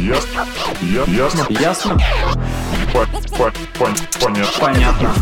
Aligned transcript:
Ясно. 0.00 0.46
Я- 0.82 1.04
Ясно. 1.04 1.46
Ясно? 1.50 1.98
По- 2.92 3.06
по- 3.36 3.52
пон- 3.78 3.96
Понятно. 4.20 4.60
Понятно. 4.60 5.12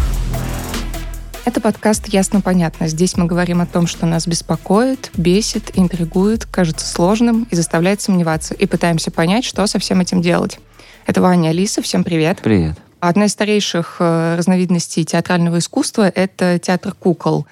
Это 1.45 1.61
подкаст 1.61 2.09
«Ясно-понятно». 2.09 2.87
Здесь 2.89 3.17
мы 3.17 3.27
говорим 3.27 3.61
о 3.61 3.67
том, 3.67 3.87
что 3.87 4.07
нас 4.07 4.27
беспокоит, 4.27 5.11
бесит, 5.17 5.73
интригует, 5.75 6.47
кажется 6.47 6.87
сложным 6.87 7.47
и 7.51 7.57
заставляет 7.57 8.01
сомневаться. 8.01 8.55
И 8.55 8.67
пытаемся 8.67 9.11
понять, 9.11 9.45
что 9.45 9.67
со 9.67 9.79
всем 9.79 10.01
этим 10.01 10.23
делать. 10.23 10.59
Это 11.07 11.21
Ваня 11.21 11.51
Алиса. 11.51 11.83
Всем 11.83 12.05
привет. 12.05 12.41
Привет. 12.43 12.79
Одна 13.01 13.27
из 13.27 13.33
старейших 13.33 13.97
э, 13.99 14.37
разновидностей 14.39 15.05
театрального 15.05 15.59
искусства— 15.59 16.09
это 16.15 16.59
театр 16.61 16.95
кукол. 16.99 17.47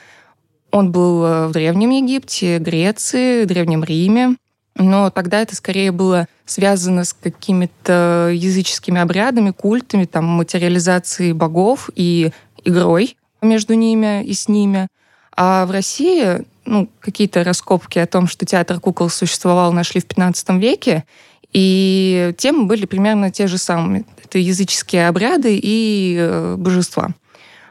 Он 0.71 0.93
был 0.93 1.25
э, 1.25 1.47
в 1.49 1.53
Древнем 1.53 1.91
Египте, 1.91 2.59
Греции, 2.59 3.45
Древнем 3.45 3.83
Риме. 3.83 4.37
Но 4.81 5.11
тогда 5.11 5.43
это 5.43 5.55
скорее 5.55 5.93
было 5.93 6.27
связано 6.47 7.05
с 7.05 7.13
какими-то 7.13 8.31
языческими 8.33 8.99
обрядами, 8.99 9.51
культами, 9.51 10.07
там, 10.07 10.25
материализацией 10.25 11.33
богов 11.33 11.91
и 11.95 12.33
игрой 12.65 13.19
между 13.43 13.75
ними 13.75 14.25
и 14.25 14.33
с 14.33 14.49
ними. 14.49 14.89
А 15.37 15.67
в 15.67 15.71
России 15.71 16.45
ну, 16.65 16.89
какие-то 17.01 17.45
раскопки 17.45 17.99
о 17.99 18.07
том, 18.07 18.27
что 18.27 18.47
театр 18.47 18.81
кукол 18.81 19.11
существовал, 19.11 19.73
нашли 19.73 20.01
в 20.01 20.07
15 20.07 20.49
веке, 20.51 21.05
и 21.53 22.35
темы 22.39 22.65
были 22.65 22.87
примерно 22.87 23.31
те 23.31 23.47
же 23.49 23.59
самые. 23.59 24.05
Это 24.25 24.39
языческие 24.39 25.09
обряды 25.09 25.59
и 25.63 26.17
э, 26.19 26.55
божества. 26.57 27.11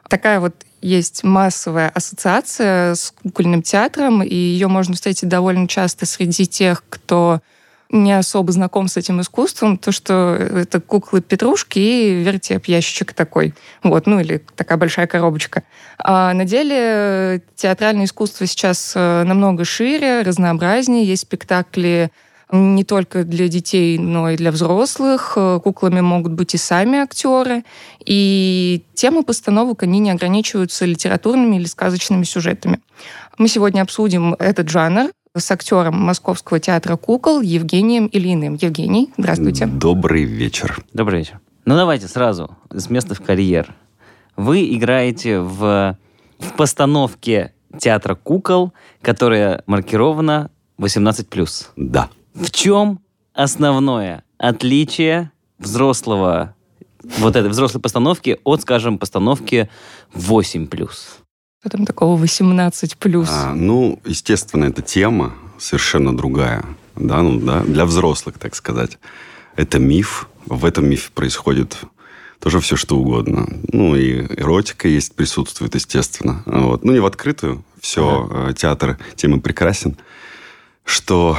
Такая 0.10 0.40
вот 0.40 0.54
есть 0.82 1.24
массовая 1.24 1.90
ассоциация 1.90 2.96
с 2.96 3.14
кукольным 3.24 3.62
театром, 3.62 4.24
и 4.24 4.36
ее 4.36 4.68
можно 4.68 4.94
встретить 4.96 5.30
довольно 5.30 5.68
часто 5.68 6.06
среди 6.06 6.46
тех, 6.46 6.84
кто 6.90 7.42
не 7.92 8.14
особо 8.14 8.52
знаком 8.52 8.88
с 8.88 8.98
этим 8.98 9.20
искусством, 9.20 9.78
то, 9.78 9.92
что 9.92 10.36
это 10.36 10.80
куклы-петрушки 10.80 11.80
и 11.80 12.24
вертеп, 12.24 12.66
ящичек 12.66 13.14
такой. 13.14 13.56
Вот, 13.84 14.06
ну 14.06 14.20
или 14.20 14.44
такая 14.56 14.78
большая 14.78 15.08
коробочка. 15.08 15.64
А 15.98 16.34
на 16.34 16.46
деле 16.46 17.42
театральное 17.56 18.06
искусство 18.06 18.46
сейчас 18.46 18.94
э, 18.96 19.24
намного 19.24 19.66
шире, 19.66 20.22
разнообразнее. 20.22 21.04
Есть 21.04 21.24
спектакли 21.24 22.12
не 22.52 22.84
только 22.84 23.24
для 23.24 23.48
детей, 23.48 23.98
но 23.98 24.30
и 24.30 24.38
для 24.38 24.52
взрослых. 24.52 25.34
Э, 25.36 25.60
Куклами 25.64 26.02
могут 26.02 26.34
быть 26.34 26.54
и 26.56 26.58
сами 26.58 27.00
актеры. 27.00 27.64
И 28.06 28.84
темы 28.96 29.24
постановок, 29.24 29.84
они 29.84 30.00
не 30.00 30.12
ограничиваются 30.12 30.86
литературными 30.86 31.58
или 31.58 31.66
сказочными 31.66 32.24
сюжетами. 32.24 32.80
Мы 33.38 33.48
сегодня 33.48 33.82
обсудим 33.82 34.34
этот 34.34 34.70
жанр 34.70 35.12
с 35.38 35.52
актером 35.52 36.00
Московского 36.00 36.60
театра 36.60 36.96
кукол 36.98 37.42
Евгением 37.42 38.08
Ильиным. 38.08 38.56
Евгений, 38.56 39.12
здравствуйте. 39.18 39.68
Добрый 39.68 40.24
вечер. 40.24 40.84
Добрый 40.94 41.20
вечер. 41.20 41.40
Ну 41.66 41.76
давайте 41.76 42.08
сразу 42.08 42.58
с 42.72 42.90
места 42.90 43.14
в 43.14 43.22
карьер. 43.22 43.76
Вы 44.36 44.74
играете 44.76 45.40
в, 45.40 45.98
в 46.40 46.54
постановке 46.58 47.54
театра 47.78 48.16
кукол, 48.16 48.74
которая 49.02 49.64
маркирована 49.68 50.50
18+. 50.80 51.68
Да. 51.76 52.10
В 52.34 52.52
чем 52.52 53.00
основное 53.34 54.24
отличие 54.38 55.32
взрослого 55.58 56.56
вот 57.18 57.36
этой 57.36 57.50
взрослой 57.50 57.82
постановки 57.82 58.40
от, 58.44 58.62
скажем, 58.62 58.98
постановки 58.98 59.70
8+. 60.14 60.68
Что 60.68 61.70
там 61.70 61.86
такого 61.86 62.18
18 62.18 62.98
плюс? 62.98 63.28
А, 63.30 63.54
ну, 63.54 64.00
естественно, 64.06 64.66
эта 64.66 64.82
тема 64.82 65.34
совершенно 65.58 66.16
другая. 66.16 66.66
Да, 66.96 67.22
ну, 67.22 67.40
да, 67.40 67.62
для 67.64 67.86
взрослых, 67.86 68.38
так 68.38 68.56
сказать. 68.56 68.98
Это 69.56 69.80
миф. 69.80 70.30
В 70.46 70.66
этом 70.66 70.90
мифе 70.90 71.10
происходит 71.14 71.78
тоже 72.40 72.60
все, 72.62 72.76
что 72.76 72.98
угодно. 72.98 73.48
Ну, 73.74 73.96
и 73.96 74.26
эротика 74.38 74.88
есть, 74.88 75.14
присутствует, 75.16 75.76
естественно. 75.76 76.44
Вот. 76.46 76.86
Ну, 76.86 76.94
не 76.94 77.00
в 77.00 77.06
открытую. 77.06 77.64
Все, 77.82 78.28
ага. 78.30 78.54
театр 78.54 78.98
темы 79.16 79.42
прекрасен. 79.42 79.98
Что 80.86 81.38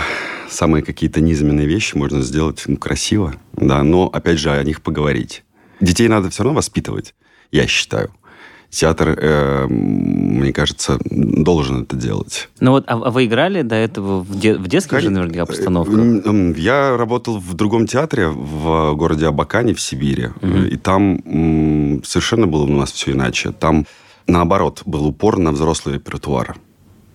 самые 0.50 0.82
какие-то 0.82 1.20
низменные 1.20 1.66
вещи 1.66 1.96
можно 1.96 2.22
сделать 2.22 2.64
ну, 2.66 2.76
красиво, 2.76 3.34
да, 3.52 3.82
но, 3.82 4.06
опять 4.06 4.38
же, 4.38 4.50
о 4.50 4.62
них 4.64 4.82
поговорить. 4.82 5.44
Детей 5.80 6.08
надо 6.08 6.30
все 6.30 6.42
равно 6.42 6.56
воспитывать, 6.58 7.14
я 7.52 7.66
считаю. 7.66 8.10
Театр, 8.68 9.18
э, 9.20 9.66
мне 9.66 10.52
кажется, 10.52 10.98
должен 11.04 11.82
это 11.82 11.96
делать. 11.96 12.48
Ну 12.60 12.70
вот, 12.70 12.84
а 12.86 12.96
вы 13.10 13.24
играли 13.24 13.62
до 13.62 13.74
этого 13.74 14.20
в, 14.20 14.38
де- 14.38 14.54
в 14.56 14.68
детских 14.68 14.90
Конечно. 14.90 15.10
же 15.10 15.16
наверняка 15.16 15.44
постановках? 15.46 15.98
М, 15.98 16.52
Я 16.52 16.96
работал 16.96 17.40
в 17.40 17.54
другом 17.54 17.88
театре 17.88 18.28
в 18.28 18.94
городе 18.94 19.26
Абакане 19.26 19.74
в 19.74 19.80
Сибири. 19.80 20.28
Мгм. 20.40 20.66
И 20.66 20.76
там 20.76 21.20
м, 21.24 22.04
совершенно 22.04 22.46
было 22.46 22.62
у 22.62 22.68
нас 22.68 22.92
все 22.92 23.10
иначе. 23.10 23.50
Там, 23.50 23.86
наоборот, 24.28 24.82
был 24.86 25.04
упор 25.06 25.38
на 25.38 25.50
взрослый 25.50 25.96
репертуар. 25.96 26.54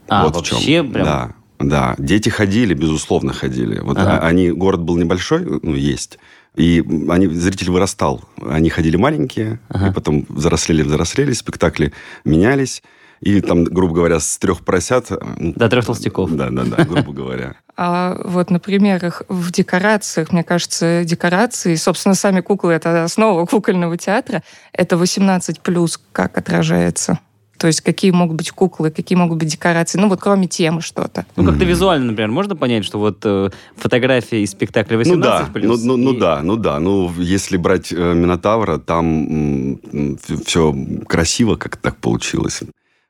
А, 0.10 0.26
вот 0.28 0.36
в 0.36 0.44
чем. 0.44 0.58
вообще 0.58 0.84
прям? 0.84 1.06
Да, 1.06 1.36
да. 1.60 1.96
Дети 1.98 2.30
ходили, 2.30 2.74
безусловно, 2.74 3.34
ходили. 3.34 3.80
Вот 3.80 3.98
Ага. 3.98 4.20
а- 4.20 4.28
они, 4.28 4.52
город 4.52 4.82
был 4.82 4.98
небольшой, 4.98 5.46
ну, 5.62 5.74
есть. 5.76 6.20
И 6.56 6.84
они, 7.10 7.28
зритель 7.28 7.70
вырастал. 7.72 8.24
Они 8.42 8.70
ходили 8.70 8.96
маленькие, 8.98 9.60
Ага. 9.70 9.90
и 9.90 9.94
потом 9.94 10.26
взрослели, 10.30 10.84
взрослели, 10.84 11.34
спектакли 11.34 11.92
менялись. 12.24 12.82
И 13.22 13.42
там, 13.42 13.64
грубо 13.64 13.96
говоря, 13.96 14.20
с 14.20 14.38
трех 14.38 14.60
поросят... 14.64 15.10
ну, 15.38 15.54
До 15.56 15.70
трех 15.70 15.86
толстяков. 15.86 16.32
Да, 16.36 16.50
да, 16.50 16.64
да, 16.64 16.84
грубо 16.84 17.12
говоря. 17.14 17.56
А 17.78 18.18
вот 18.24 18.52
на 18.52 18.60
примерах 18.60 19.24
в 19.28 19.52
декорациях, 19.52 20.32
мне 20.32 20.46
кажется, 20.46 21.04
декорации, 21.04 21.76
собственно, 21.76 22.16
сами 22.16 22.40
куклы— 22.40 22.72
это 22.74 23.04
основа 23.04 23.46
кукольного 23.46 23.98
театра, 23.98 24.44
это 24.72 24.96
18 24.96 25.60
плюс 25.60 26.00
как 26.14 26.38
отражается? 26.38 27.20
То 27.58 27.68
есть 27.68 27.82
какие 27.82 28.12
могут 28.12 28.38
быть 28.38 28.52
куклы, 28.52 28.92
какие 28.92 29.18
могут 29.18 29.40
быть 29.40 29.48
декорации, 29.50 29.98
ну 29.98 30.10
вот 30.10 30.20
кроме 30.20 30.48
темы 30.48 30.82
что-то. 30.82 31.26
Ну, 31.36 31.46
как-то 31.46 31.66
визуально, 31.66 32.08
например, 32.08 32.32
можно 32.32 32.56
понять, 32.56 32.86
что 32.86 33.00
вот 33.00 33.20
э, 33.24 33.50
фотография 33.78 34.44
из 34.44 34.52
спектакля 34.52 34.98
18+, 34.98 35.06
Ну 35.16 35.22
да, 35.22 35.50
ну, 35.56 35.78
ну, 35.78 35.98
ну 35.98 36.14
и- 36.14 36.20
да, 36.20 36.42
ну 36.44 36.56
да. 36.58 36.80
Ну, 36.80 37.12
если 37.18 37.58
брать 37.58 37.92
э, 37.94 38.14
Минотавра, 38.14 38.78
там 38.78 39.80
все 40.46 40.76
красиво, 41.08 41.56
как 41.56 41.78
так 41.78 41.98
получилось. 41.98 42.62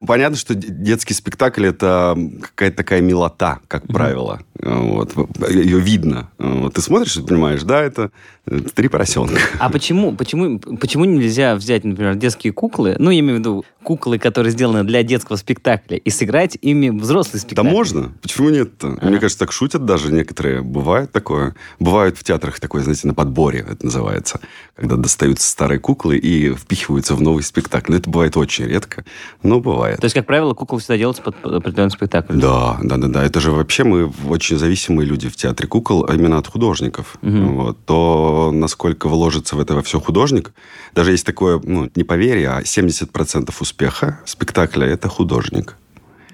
Понятно, 0.05 0.37
что 0.37 0.53
детский 0.53 1.13
спектакль 1.13 1.65
это 1.65 2.15
какая-то 2.41 2.77
такая 2.77 3.01
милота, 3.01 3.59
как 3.67 3.87
правило. 3.87 4.41
Э, 4.59 4.79
Вот. 4.79 5.13
Ее 5.49 5.79
видно. 5.79 6.29
Э, 6.39 6.59
Вот. 6.61 6.73
Ты 6.75 6.81
смотришь 6.81 7.17
и 7.17 7.21
понимаешь, 7.21 7.63
да, 7.63 7.81
это 7.81 8.11
э, 8.45 8.59
три 8.73 8.87
поросенка. 8.87 9.39
А 9.59 9.69
почему, 9.69 10.13
почему, 10.15 10.59
почему 10.59 11.05
нельзя 11.05 11.55
взять, 11.55 11.83
например, 11.83 12.15
детские 12.15 12.53
куклы, 12.53 12.95
ну, 12.99 13.09
я 13.11 13.19
имею 13.19 13.37
в 13.37 13.39
виду 13.39 13.65
куклы, 13.83 14.17
которые 14.17 14.51
сделаны 14.51 14.83
для 14.83 15.03
детского 15.03 15.35
спектакля, 15.35 15.97
и 15.97 16.09
сыграть 16.09 16.57
ими 16.61 16.89
взрослый 16.89 17.33
Да 17.41 17.47
спектакль? 17.47 17.69
можно. 17.69 18.11
Почему 18.21 18.49
нет-то? 18.49 18.87
Ага. 18.99 19.07
Мне 19.09 19.19
кажется, 19.19 19.39
так 19.39 19.51
шутят 19.51 19.85
даже 19.85 20.11
некоторые. 20.11 20.61
Бывает 20.61 21.11
такое. 21.11 21.55
Бывает 21.79 22.17
в 22.17 22.23
театрах 22.23 22.59
такое, 22.59 22.81
знаете, 22.83 23.07
на 23.07 23.13
подборе 23.13 23.59
это 23.69 23.85
называется. 23.85 24.39
Когда 24.75 24.95
достаются 24.95 25.47
старые 25.47 25.79
куклы 25.79 26.17
и 26.17 26.53
впихиваются 26.55 27.13
в 27.15 27.21
новый 27.21 27.43
спектакль. 27.43 27.91
Но 27.91 27.97
это 27.97 28.09
бывает 28.09 28.35
очень 28.37 28.65
редко, 28.65 29.05
но 29.43 29.59
бывает. 29.59 29.99
То 29.99 30.05
есть, 30.05 30.15
как 30.15 30.25
правило, 30.25 30.53
куклы 30.53 30.79
всегда 30.79 30.97
делаются 30.97 31.21
под 31.21 31.35
под 31.35 31.53
определенный 31.53 31.91
спектакль. 31.91 32.33
Да, 32.39 32.77
да, 32.81 32.97
да, 32.97 33.07
да. 33.07 33.23
Это 33.23 33.39
же 33.39 33.51
вообще 33.51 33.83
мы 33.83 34.11
очень 34.27 34.44
зависимые 34.53 35.07
люди 35.07 35.29
в 35.29 35.35
театре 35.35 35.67
кукол, 35.67 36.05
а 36.07 36.13
именно 36.13 36.37
от 36.37 36.47
художников. 36.47 37.17
Мгм. 37.21 37.55
Вот. 37.55 37.85
То, 37.85 38.51
насколько 38.53 39.07
вложится 39.07 39.55
в 39.55 39.59
это 39.59 39.81
все 39.81 39.99
художник, 39.99 40.53
даже 40.93 41.11
есть 41.11 41.25
такое, 41.25 41.59
ну, 41.63 41.89
не 41.95 42.03
поверье, 42.03 42.49
а 42.49 42.61
70% 42.61 43.53
успеха 43.59 44.19
спектакля– 44.25 44.85
это 44.87 45.09
художник. 45.09 45.75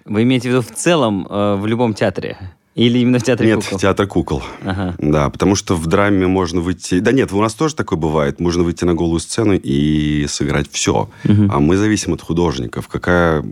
Вы 0.05 0.23
имеете 0.23 0.49
в 0.49 0.51
виду 0.51 0.61
в 0.61 0.71
целом 0.75 1.27
э, 1.29 1.55
в 1.55 1.65
любом 1.67 1.93
театре? 1.93 2.37
Или 2.73 2.99
именно 2.99 3.19
в 3.19 3.23
театре 3.23 3.49
Нет, 3.49 3.63
кукол? 3.63 3.79
театр 3.79 4.07
кукол. 4.07 4.43
Ага. 4.63 4.95
Да, 4.97 5.29
потому 5.29 5.55
что 5.55 5.75
в 5.75 5.87
драме 5.87 6.27
можно 6.27 6.61
выйти... 6.61 6.99
Да 6.99 7.11
нет, 7.11 7.33
у 7.33 7.41
нас 7.41 7.53
тоже 7.53 7.75
такое 7.75 7.99
бывает. 7.99 8.39
Можно 8.39 8.63
выйти 8.63 8.85
на 8.85 8.93
голую 8.93 9.19
сцену 9.19 9.53
и 9.61 10.25
сыграть 10.27 10.71
все. 10.71 11.09
Мгм. 11.25 11.51
А 11.51 11.59
мы 11.59 11.75
зависим 11.75 12.13
от 12.13 12.21
художников. 12.21 12.87
Какая, 12.87 13.43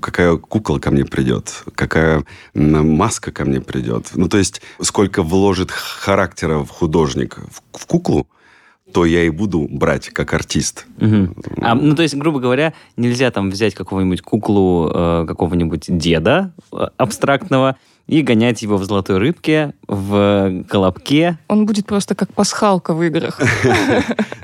какая 0.00 0.36
кукла 0.36 0.80
ко 0.80 0.90
мне 0.90 1.04
придет? 1.04 1.64
Какая 1.74 2.24
маска 2.54 3.30
ко 3.30 3.44
мне 3.44 3.60
придет? 3.60 4.10
Ну, 4.14 4.28
то 4.28 4.38
есть, 4.38 4.60
сколько 4.80 5.22
вложит 5.22 5.70
характера 5.70 6.58
в 6.58 6.70
художник 6.70 7.38
в, 7.38 7.78
в 7.78 7.86
куклу, 7.86 8.26
то 8.92 9.04
я 9.04 9.24
и 9.24 9.30
буду 9.30 9.68
брать 9.70 10.08
как 10.08 10.32
артист. 10.32 10.86
Мгм. 10.98 11.36
А, 11.60 11.76
ну, 11.76 11.94
то 11.94 12.02
есть, 12.02 12.16
грубо 12.16 12.40
говоря, 12.40 12.72
нельзя 12.96 13.30
там 13.30 13.50
взять 13.50 13.74
какого-нибудь 13.74 14.22
куклу 14.22 14.90
э, 14.92 15.24
какого-нибудь 15.28 15.84
деда 15.88 16.52
э, 16.72 16.86
абстрактного 16.96 17.76
и 18.06 18.22
гонять 18.22 18.62
его 18.62 18.76
в 18.76 18.84
золотой 18.84 19.18
рыбке, 19.18 19.74
в 19.88 20.64
колобке. 20.68 21.38
Он 21.48 21.66
будет 21.66 21.86
просто 21.86 22.14
как 22.14 22.32
пасхалка 22.32 22.94
в 22.94 23.02
играх. 23.02 23.40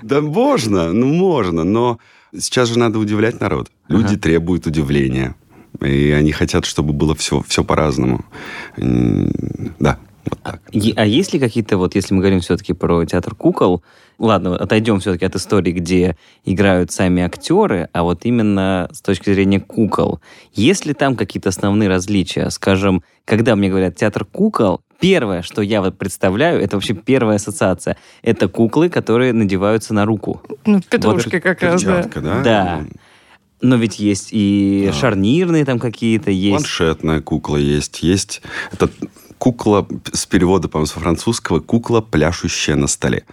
Да 0.03 0.21
можно, 0.21 0.93
ну 0.93 1.07
можно, 1.07 1.63
но 1.63 1.99
сейчас 2.37 2.69
же 2.71 2.79
надо 2.79 2.99
удивлять 2.99 3.41
народ. 3.41 3.71
Люди 3.87 4.17
требуют 4.17 4.67
удивления. 4.67 5.37
И 5.81 6.11
они 6.11 6.33
хотят, 6.33 6.65
чтобы 6.65 6.93
было 6.93 7.15
все, 7.15 7.41
все 7.47 7.63
по-разному. 7.63 8.25
Да, 8.77 9.99
вот 10.25 10.39
так. 10.43 10.61
Е- 10.73 10.95
А 10.97 11.05
есть 11.07 11.33
ли 11.33 11.39
какие-то, 11.41 11.77
вот 11.79 11.95
если 11.95 12.15
мы 12.15 12.21
говорим 12.21 12.41
все-таки 12.41 12.73
про 12.73 13.05
театр 13.05 13.35
кукол, 13.35 13.83
ладно, 14.19 14.57
отойдем 14.57 15.01
все-таки 15.01 15.25
от 15.25 15.35
истории, 15.37 15.73
где 15.73 16.17
играют 16.45 16.93
сами 16.93 17.23
актеры, 17.23 17.89
а 17.93 18.03
вот 18.03 18.25
именно 18.25 18.89
с 18.93 19.01
точки 19.01 19.33
зрения 19.33 19.61
кукол, 19.61 20.21
есть 20.53 20.87
ли 20.87 20.95
там 20.95 21.17
какие-то 21.17 21.49
основные 21.49 21.89
различия? 21.89 22.51
Скажем, 22.51 23.03
когда 23.25 23.57
мне 23.57 23.69
говорят 23.69 23.97
театр 23.97 24.25
кукол, 24.25 24.81
первое, 25.01 25.43
что 25.43 25.63
я 25.63 25.83
вот 25.83 25.99
представляю, 25.99 26.63
это 26.63 26.77
вообще 26.77 26.95
первая 26.95 27.37
ассоциация, 27.37 27.97
это 28.23 28.49
куклы, 28.49 28.89
которые 28.89 29.33
надеваются 29.33 29.93
на 29.95 30.05
руку. 30.05 30.41
Ну, 30.65 30.81
петрушки 30.81 31.41
как 31.41 31.61
раз, 31.63 31.83
да. 31.83 32.05
Да? 32.15 32.43
Да. 32.43 32.85
Но 33.61 33.77
ведь 33.77 34.01
есть 34.01 34.31
и 34.33 34.87
Да. 34.89 34.93
шарнирные 34.93 35.65
там 35.65 35.79
какие-то, 35.79 36.33
есть... 36.33 36.57
Планшетная 36.57 37.21
кукла 37.21 37.57
есть. 37.57 38.03
Есть 38.03 38.43
это 38.73 38.89
кукла 39.43 39.85
с 40.13 40.25
перевода, 40.25 40.69
по-моему, 40.69 40.87
с 40.87 40.93
французского, 40.93 41.59
кукла, 41.59 42.01
пляшущая 42.01 42.77
на 42.77 42.87
столе. 42.87 43.25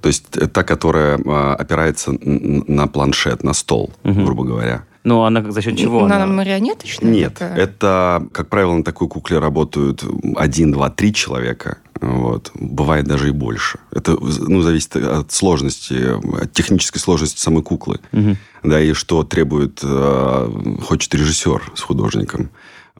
То 0.00 0.08
есть 0.08 0.34
э, 0.38 0.46
та, 0.46 0.62
которая 0.62 1.20
а, 1.26 1.54
опирается 1.54 2.12
на 2.12 2.86
планшет, 2.86 3.44
на 3.44 3.52
стол, 3.52 3.92
Мгм. 4.02 4.24
грубо 4.24 4.44
говоря. 4.44 4.84
Ну, 5.04 5.22
она 5.22 5.50
за 5.50 5.60
счет 5.60 5.76
чего? 5.76 6.04
Она 6.04 6.16
она? 6.16 6.26
марионеточная? 6.26 7.10
Нет, 7.10 7.34
такая? 7.34 7.58
это, 7.58 8.26
как 8.32 8.48
правило, 8.48 8.74
на 8.74 8.82
такой 8.84 9.08
кукле 9.08 9.38
работают 9.38 10.02
один, 10.36 10.72
два, 10.72 10.88
три 10.88 11.12
человека. 11.12 11.76
Вот. 12.00 12.52
Бывает 12.54 13.04
даже 13.06 13.28
и 13.28 13.32
больше. 13.32 13.80
Это 13.92 14.16
ну, 14.18 14.62
зависит 14.62 14.96
от 14.96 15.30
сложности, 15.30 16.16
от 16.42 16.52
технической 16.54 17.02
сложности 17.02 17.38
самой 17.38 17.62
куклы. 17.62 18.00
Мгм. 18.12 18.38
Да, 18.62 18.80
и 18.80 18.94
что 18.94 19.24
требует, 19.24 19.80
э, 19.82 20.50
хочет 20.88 21.14
режиссер 21.14 21.72
с 21.74 21.80
художником. 21.82 22.48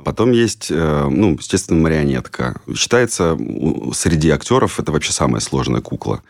Потом 0.05 0.32
есть, 0.32 0.69
э, 0.70 1.08
ну, 1.11 1.32
естественно, 1.32 1.81
марионетка. 1.81 2.61
Считается, 2.75 3.38
среди 3.93 4.31
актеров 4.31 4.81
это 4.81 4.93
вообще 4.93 5.12
самая 5.12 5.41
сложная 5.41 5.81
кукла. 5.81 6.23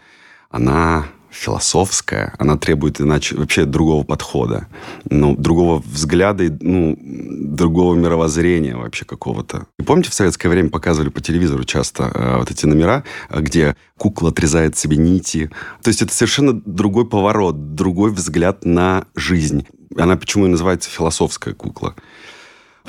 Она 0.51 1.07
философская, 1.31 2.35
она 2.39 2.57
требует 2.57 3.01
иначе 3.01 3.37
вообще 3.37 3.65
другого 3.65 4.05
подхода, 4.05 4.67
ну, 5.09 5.37
другого 5.37 5.79
взгляда, 5.79 6.45
и, 6.45 6.51
ну, 6.61 6.99
другого 7.01 7.95
мировоззрения 7.95 8.77
вообще 8.77 9.05
какого-то. 9.05 9.67
И 9.79 9.83
помните, 9.83 10.11
в 10.11 10.15
советское 10.15 10.49
время 10.49 10.71
показывали 10.71 11.09
по 11.09 11.21
телевизору 11.21 11.65
часто 11.65 12.11
э, 12.13 12.37
вот 12.39 12.51
эти 12.51 12.67
номера, 12.67 13.05
где 13.31 13.77
кукла 13.97 14.31
отрезает 14.31 14.77
себе 14.77 14.97
нити. 14.97 15.51
То 15.83 15.89
есть 15.89 16.03
это 16.03 16.13
совершенно 16.13 16.53
другой 16.53 17.09
поворот, 17.09 17.75
другой 17.75 18.11
взгляд 18.11 18.65
на 18.65 19.05
жизнь. 19.15 19.67
Она 19.97 20.17
почему 20.17 20.47
и 20.47 20.51
называется 20.51 20.91
философская 20.91 21.55
кукла. 21.55 21.95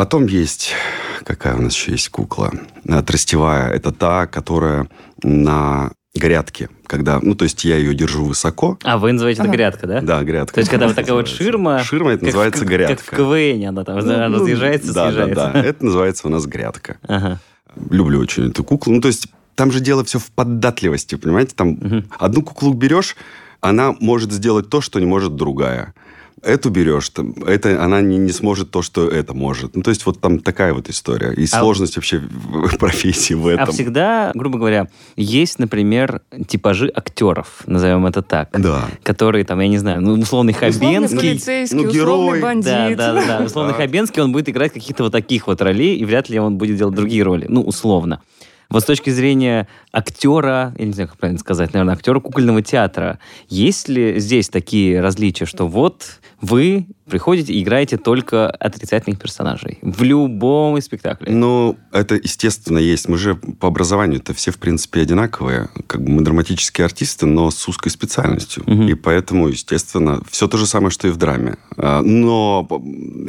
Потом 0.01 0.25
есть... 0.25 0.73
Какая 1.23 1.55
у 1.55 1.61
нас 1.61 1.75
еще 1.75 1.91
есть 1.91 2.09
кукла? 2.09 2.51
Э, 2.85 3.03
Тростевая. 3.03 3.69
Это 3.69 3.91
та, 3.91 4.25
которая 4.25 4.87
на 5.21 5.91
грядке. 6.15 6.69
Когда, 6.87 7.19
ну, 7.21 7.35
то 7.35 7.43
есть 7.43 7.63
я 7.65 7.77
ее 7.77 7.93
держу 7.93 8.25
высоко. 8.25 8.79
А 8.81 8.97
вы 8.97 9.11
называете 9.11 9.43
это 9.43 9.51
грядка, 9.51 9.85
да? 9.85 10.01
Да, 10.01 10.23
грядка. 10.23 10.55
То 10.55 10.59
есть, 10.61 10.71
когда 10.71 10.87
вот 10.87 10.95
такая 10.95 11.13
вот 11.13 11.27
ширма... 11.27 11.83
Ширма, 11.83 12.13
это 12.13 12.25
называется 12.25 12.65
грядка. 12.65 12.95
Как 12.95 13.13
в 13.13 13.15
КВН 13.15 13.67
она 13.67 13.83
там 13.83 13.99
Ну, 13.99 14.29
ну, 14.29 14.39
разъезжается, 14.39 14.91
съезжается. 14.91 15.35
Да, 15.35 15.51
да, 15.51 15.63
это 15.63 15.85
называется 15.85 16.25
у 16.25 16.31
нас 16.31 16.47
грядка. 16.47 16.97
Люблю 17.91 18.21
очень 18.21 18.49
эту 18.49 18.63
куклу. 18.63 18.95
Ну, 18.95 19.01
то 19.01 19.07
есть 19.07 19.27
там 19.53 19.71
же 19.71 19.81
дело 19.81 20.03
все 20.03 20.17
в 20.17 20.31
податливости, 20.31 21.13
понимаете? 21.13 21.53
Там 21.55 22.07
одну 22.17 22.41
куклу 22.41 22.73
берешь, 22.73 23.15
она 23.59 23.95
может 23.99 24.31
сделать 24.31 24.67
то, 24.67 24.81
что 24.81 24.99
не 24.99 25.05
может 25.05 25.35
другая. 25.35 25.93
Эту 26.43 26.71
берешь, 26.71 27.09
там, 27.09 27.33
это, 27.45 27.83
она 27.83 28.01
не, 28.01 28.17
не 28.17 28.31
сможет 28.31 28.71
то, 28.71 28.81
что 28.81 29.07
это 29.07 29.33
может. 29.35 29.75
Ну, 29.75 29.83
то 29.83 29.89
есть 29.91 30.05
вот 30.07 30.19
там 30.19 30.39
такая 30.39 30.73
вот 30.73 30.89
история. 30.89 31.33
И 31.33 31.43
А- 31.43 31.47
сложность 31.47 31.95
вообще 31.97 32.17
в 32.19 32.77
профессии 32.77 33.35
в 33.35 33.47
А 33.47 33.51
этом. 33.53 33.71
всегда, 33.73 34.31
грубо 34.33 34.57
говоря, 34.57 34.87
есть, 35.15 35.59
например, 35.59 36.21
типажи 36.47 36.91
актеров, 36.93 37.61
назовем 37.67 38.07
это 38.07 38.23
так, 38.23 38.49
Да. 38.59 38.85
которые 39.03 39.45
там, 39.45 39.59
я 39.59 39.67
не 39.67 39.77
знаю, 39.77 40.01
ну, 40.01 40.13
условный 40.13 40.53
Условный 40.53 40.53
Хабенский... 40.53 41.17
полицейский, 41.17 41.77
ну, 41.77 41.83
условный 41.83 42.39
герой. 42.39 42.41
бандит. 42.41 42.65
Да, 42.97 43.13
да, 43.13 43.13
да, 43.13 43.47
Да. 43.47 43.73
Хабенский, 43.73 44.21
он 44.23 44.31
будет 44.31 44.49
играть 44.49 44.73
каких-то 44.73 45.03
вот 45.03 45.11
таких 45.11 45.45
вот 45.47 45.61
ролей, 45.61 45.95
и 45.97 46.05
вряд 46.05 46.29
ли 46.29 46.39
он 46.39 46.57
будет 46.57 46.75
делать 46.77 46.95
другие 46.95 47.21
роли. 47.23 47.45
Ну, 47.49 47.61
условно. 47.61 48.19
Вот 48.71 48.83
с 48.83 48.85
точки 48.85 49.09
зрения 49.09 49.67
актера, 49.91 50.73
я 50.77 50.85
не 50.85 50.93
знаю, 50.93 51.09
как 51.09 51.17
правильно 51.17 51.39
сказать, 51.39 51.73
наверное, 51.73 51.93
актера 51.93 52.19
кукольного 52.19 52.61
театра, 52.61 53.19
есть 53.49 53.89
ли 53.89 54.19
здесь 54.19 54.49
такие 54.49 55.01
различия, 55.01 55.45
что 55.45 55.67
вот 55.67 56.19
вы 56.39 56.87
приходите 57.09 57.53
и 57.53 57.61
играете 57.61 57.97
только 57.97 58.49
отрицательных 58.49 59.19
персонажей 59.19 59.77
в 59.81 60.01
любом 60.01 60.77
из 60.77 60.85
спектаклей? 60.85 61.33
Ну, 61.33 61.77
это, 61.91 62.15
естественно, 62.15 62.77
есть. 62.77 63.09
Мы 63.09 63.17
же 63.17 63.35
по 63.35 63.67
образованию-то 63.67 64.33
все, 64.33 64.51
в 64.51 64.57
принципе, 64.57 65.01
одинаковые. 65.01 65.69
Как 65.87 66.01
бы 66.01 66.09
мы 66.09 66.21
драматические 66.21 66.85
артисты, 66.85 67.25
но 67.25 67.51
с 67.51 67.67
узкой 67.67 67.89
специальностью. 67.89 68.63
Мгм. 68.65 68.87
И 68.87 68.93
поэтому, 68.93 69.49
естественно, 69.49 70.21
все 70.29 70.47
то 70.47 70.57
же 70.57 70.65
самое, 70.65 70.91
что 70.91 71.09
и 71.09 71.11
в 71.11 71.17
драме. 71.17 71.57
А, 71.77 72.01
Но 72.01 72.67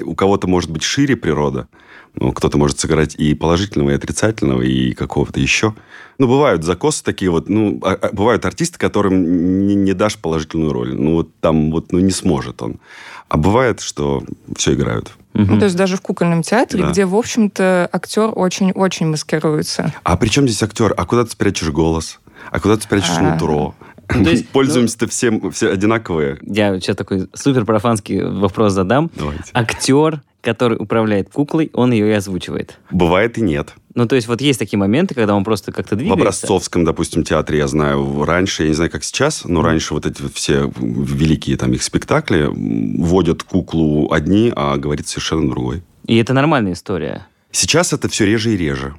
у 0.04 0.14
кого-то 0.14 0.46
может 0.46 0.70
быть 0.70 0.84
шире 0.84 1.16
природа. 1.16 1.66
Ну, 2.14 2.32
кто-то 2.32 2.58
может 2.58 2.78
сыграть 2.78 3.14
и 3.14 3.34
положительного, 3.34 3.90
и 3.90 3.94
отрицательного, 3.94 4.62
и 4.62 4.92
какого-то 4.92 5.40
еще. 5.40 5.74
Ну, 6.18 6.28
бывают 6.28 6.62
закосы 6.62 7.02
такие 7.02 7.30
вот. 7.30 7.48
Ну, 7.48 7.80
а- 7.82 7.94
а 8.00 8.10
бывают 8.12 8.44
артисты, 8.44 8.78
которым 8.78 9.66
не, 9.66 9.74
не 9.74 9.92
дашь 9.94 10.18
положительную 10.18 10.72
роль. 10.72 10.94
Ну, 10.94 11.14
вот 11.14 11.34
там 11.40 11.70
вот, 11.70 11.90
ну, 11.90 12.00
не 12.00 12.10
сможет 12.10 12.60
он. 12.62 12.80
А 13.28 13.38
бывает, 13.38 13.80
что 13.80 14.22
все 14.54 14.74
играют. 14.74 15.12
Мгм. 15.32 15.54
Ну, 15.54 15.58
то 15.58 15.64
есть 15.64 15.76
даже 15.76 15.96
в 15.96 16.02
кукольном 16.02 16.42
театре, 16.42 16.82
Да. 16.84 16.90
где, 16.90 17.06
в 17.06 17.14
общем-то, 17.16 17.88
актер 17.90 18.30
очень-очень 18.34 19.06
маскируется. 19.06 19.94
А 20.02 20.16
при 20.18 20.28
чем 20.28 20.46
здесь 20.46 20.62
актер? 20.62 20.92
А 20.94 21.06
куда 21.06 21.24
ты 21.24 21.30
спрячешь 21.30 21.70
голос? 21.70 22.20
А 22.50 22.60
куда 22.60 22.76
ты 22.76 22.82
спрячешь 22.82 23.16
А. 23.16 23.22
нутро? 23.32 23.74
Ну, 24.14 24.24
то 24.24 24.30
есть, 24.30 24.48
Пользуемся-то 24.52 25.06
всем, 25.08 25.50
все 25.50 25.70
одинаковые. 25.70 26.38
Я 26.42 26.78
сейчас 26.78 26.96
такой 26.96 27.28
супер 27.32 27.64
профанский 27.64 28.22
вопрос 28.22 28.74
задам. 28.74 29.10
Давайте. 29.16 29.44
Актер, 29.54 30.20
который 30.42 30.76
управляет 30.78 31.30
куклой, 31.32 31.70
он 31.72 31.92
ее 31.92 32.08
и 32.08 32.12
озвучивает. 32.12 32.78
Бывает 32.90 33.38
и 33.38 33.40
нет. 33.40 33.74
Ну, 33.94 34.06
то 34.06 34.16
есть 34.16 34.26
вот 34.26 34.40
есть 34.40 34.58
такие 34.58 34.78
моменты, 34.78 35.14
когда 35.14 35.34
он 35.34 35.44
просто 35.44 35.70
как-то 35.72 35.94
В 35.94 35.98
двигается. 35.98 36.22
образцовском, 36.22 36.84
допустим, 36.84 37.24
театре 37.24 37.58
я 37.58 37.68
знаю 37.68 38.24
раньше, 38.24 38.64
я 38.64 38.68
не 38.70 38.74
знаю, 38.74 38.90
как 38.90 39.04
сейчас, 39.04 39.44
но 39.44 39.62
раньше 39.62 39.94
вот 39.94 40.04
эти 40.06 40.22
все 40.34 40.70
великие 40.78 41.56
там 41.56 41.72
их 41.72 41.82
спектакли 41.82 42.48
вводят 42.50 43.42
куклу 43.42 44.10
одни, 44.12 44.52
а 44.54 44.76
говорит 44.76 45.08
совершенно 45.08 45.48
другой. 45.50 45.82
И 46.06 46.16
это 46.16 46.32
нормальная 46.32 46.72
история. 46.72 47.26
Сейчас 47.50 47.92
это 47.92 48.08
все 48.08 48.24
реже 48.26 48.54
и 48.54 48.56
реже. 48.56 48.94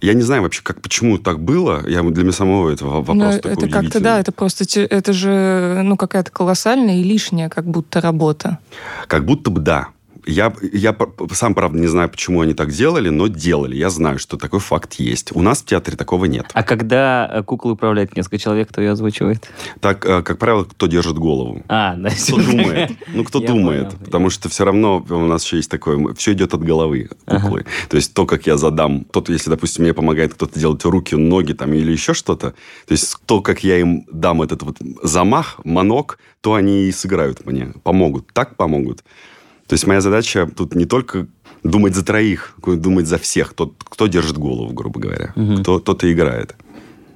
Я 0.00 0.14
не 0.14 0.22
знаю 0.22 0.42
вообще, 0.42 0.62
как, 0.62 0.80
почему 0.80 1.18
так 1.18 1.40
было. 1.40 1.82
Я, 1.86 2.02
для 2.02 2.22
меня 2.22 2.32
самого 2.32 2.70
это 2.70 2.86
во- 2.86 3.02
вопрос 3.02 3.16
Но 3.16 3.32
такой 3.32 3.52
это 3.52 3.68
как-то, 3.68 4.00
да, 4.00 4.18
это 4.18 4.32
просто, 4.32 4.64
это 4.80 5.12
же, 5.12 5.82
ну, 5.84 5.98
какая-то 5.98 6.30
колоссальная 6.30 7.00
и 7.00 7.02
лишняя 7.02 7.50
как 7.50 7.66
будто 7.66 8.00
работа. 8.00 8.58
Как 9.08 9.26
будто 9.26 9.50
бы 9.50 9.60
да. 9.60 9.88
Я, 10.26 10.52
я 10.72 10.96
сам, 11.32 11.54
правда, 11.54 11.78
не 11.78 11.86
знаю, 11.86 12.08
почему 12.08 12.40
они 12.40 12.54
так 12.54 12.70
делали, 12.70 13.08
но 13.08 13.26
делали. 13.26 13.76
Я 13.76 13.90
знаю, 13.90 14.18
что 14.18 14.36
такой 14.36 14.60
факт 14.60 14.94
есть. 14.94 15.34
У 15.34 15.42
нас 15.42 15.62
в 15.62 15.66
театре 15.66 15.96
такого 15.96 16.24
нет. 16.26 16.46
А 16.52 16.62
когда 16.62 17.28
э, 17.32 17.42
куклу 17.42 17.72
управляет 17.72 18.16
несколько 18.16 18.38
человек, 18.38 18.68
кто 18.68 18.80
ее 18.80 18.92
озвучивает? 18.92 19.50
Так, 19.80 20.04
э, 20.04 20.22
как 20.22 20.38
правило, 20.38 20.64
кто 20.64 20.86
держит 20.86 21.18
голову? 21.18 21.62
А, 21.68 21.94
да. 21.98 22.10
Кто 22.10 22.36
думает? 22.36 22.92
Ну, 23.08 23.24
кто 23.24 23.40
Я 23.40 23.46
думает? 23.46 23.88
понял. 23.88 24.04
Потому 24.04 24.30
что 24.30 24.48
все 24.48 24.64
равно 24.64 25.04
у 25.08 25.26
нас 25.26 25.44
еще 25.44 25.56
есть 25.56 25.70
такое, 25.70 26.14
все 26.14 26.32
идет 26.32 26.54
от 26.54 26.62
головы 26.62 27.10
куклы. 27.26 27.64
То 27.88 27.96
есть 27.96 28.14
то, 28.14 28.26
как 28.26 28.46
я 28.46 28.56
задам, 28.56 29.04
тот, 29.04 29.28
если, 29.28 29.50
допустим, 29.50 29.84
мне 29.84 29.94
помогает 29.94 30.34
кто-то 30.34 30.58
делать 30.58 30.84
руки, 30.84 31.14
ноги 31.14 31.52
там 31.52 31.72
или 31.72 31.92
еще 31.92 32.14
что-то, 32.14 32.50
то 32.50 32.92
есть 32.92 33.16
то, 33.26 33.40
как 33.40 33.64
я 33.64 33.78
им 33.78 34.06
дам 34.12 34.42
этот 34.42 34.62
вот 34.62 34.76
замах, 35.02 35.60
манок, 35.64 36.18
то 36.40 36.54
они 36.54 36.84
и 36.84 36.92
сыграют 36.92 37.44
мне, 37.46 37.72
помогут. 37.82 38.32
Так 38.32 38.56
помогут. 38.56 39.04
То 39.70 39.74
есть 39.74 39.86
моя 39.86 40.00
задача 40.00 40.48
тут 40.56 40.74
не 40.74 40.84
только 40.84 41.28
думать 41.62 41.94
за 41.94 42.04
троих, 42.04 42.54
думать 42.66 43.06
за 43.06 43.18
всех, 43.18 43.54
тот, 43.54 43.74
кто 43.84 44.08
держит 44.08 44.36
голову, 44.36 44.72
грубо 44.72 44.98
говоря, 44.98 45.32
Мгм. 45.36 45.58
кто, 45.62 45.78
тот 45.78 46.02
и 46.02 46.10
играет. 46.10 46.56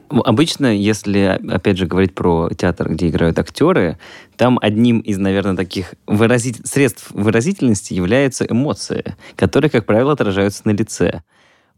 Обычно, 0.08 0.66
если, 0.72 1.40
опять 1.50 1.78
же, 1.78 1.86
говорить 1.86 2.14
про 2.14 2.48
театр, 2.56 2.90
где 2.92 3.08
играют 3.08 3.40
актеры, 3.40 3.98
там 4.36 4.60
одним 4.62 5.00
из, 5.00 5.18
наверное, 5.18 5.56
таких 5.56 5.94
выразит- 6.06 6.64
средств 6.64 7.10
выразительности 7.10 7.92
являются 7.92 8.44
эмоции, 8.48 9.16
которые, 9.34 9.68
как 9.68 9.84
правило, 9.84 10.12
отражаются 10.12 10.62
на 10.64 10.70
лице. 10.70 11.22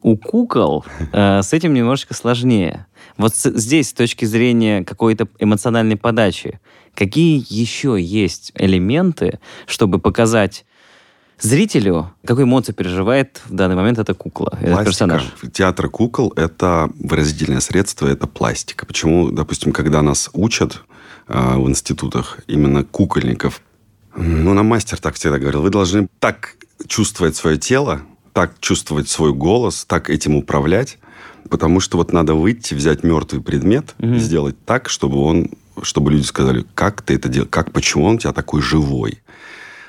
У 0.02 0.18
кукол 0.18 0.84
э, 1.14 1.40
с 1.40 1.54
этим 1.54 1.72
немножечко 1.72 2.12
сложнее. 2.12 2.84
Вот 3.16 3.34
с- 3.34 3.50
здесь, 3.58 3.88
с 3.88 3.92
точки 3.94 4.26
зрения 4.26 4.84
какой-то 4.84 5.26
эмоциональной 5.38 5.96
подачи, 5.96 6.60
какие 6.96 7.44
еще 7.48 7.96
есть 8.00 8.52
элементы, 8.54 9.38
чтобы 9.66 9.98
показать 9.98 10.64
зрителю, 11.40 12.12
какую 12.24 12.46
эмоцию 12.46 12.74
переживает 12.74 13.40
в 13.44 13.54
данный 13.54 13.76
момент 13.76 13.98
эта 13.98 14.14
кукла, 14.14 14.48
этот 14.52 14.66
Пластика. 14.66 14.84
персонаж? 14.84 15.34
Театр 15.52 15.88
кукол– 15.88 16.32
это 16.36 16.90
выразительное 16.98 17.60
средство, 17.60 18.08
это 18.08 18.26
пластика. 18.26 18.86
Почему, 18.86 19.30
допустим, 19.30 19.72
когда 19.72 20.02
нас 20.02 20.30
учат 20.32 20.82
э, 21.28 21.56
в 21.56 21.68
институтах 21.68 22.40
именно 22.46 22.84
кукольников, 22.84 23.60
ну, 24.16 24.54
нам 24.54 24.66
мастер 24.66 24.98
так 24.98 25.14
всегда 25.14 25.38
говорил, 25.38 25.60
вы 25.60 25.70
должны 25.70 26.08
так 26.18 26.56
чувствовать 26.88 27.36
свое 27.36 27.58
тело, 27.58 28.00
так 28.32 28.58
чувствовать 28.60 29.08
свой 29.10 29.34
голос, 29.34 29.84
так 29.84 30.08
этим 30.08 30.36
управлять, 30.36 30.98
Потому 31.48 31.80
что 31.80 31.98
вот 31.98 32.12
надо 32.12 32.34
выйти, 32.34 32.74
взять 32.74 33.02
мертвый 33.02 33.42
предмет 33.42 33.94
и 33.98 34.18
сделать 34.18 34.56
так, 34.64 34.88
чтобы 34.88 35.18
он, 35.18 35.50
чтобы 35.82 36.12
люди 36.12 36.24
сказали, 36.24 36.64
как 36.74 37.02
ты 37.02 37.14
это 37.14 37.28
делаешь, 37.28 37.50
как, 37.50 37.72
почему 37.72 38.04
он 38.04 38.16
у 38.16 38.18
тебя 38.18 38.32
такой 38.32 38.62
живой. 38.62 39.20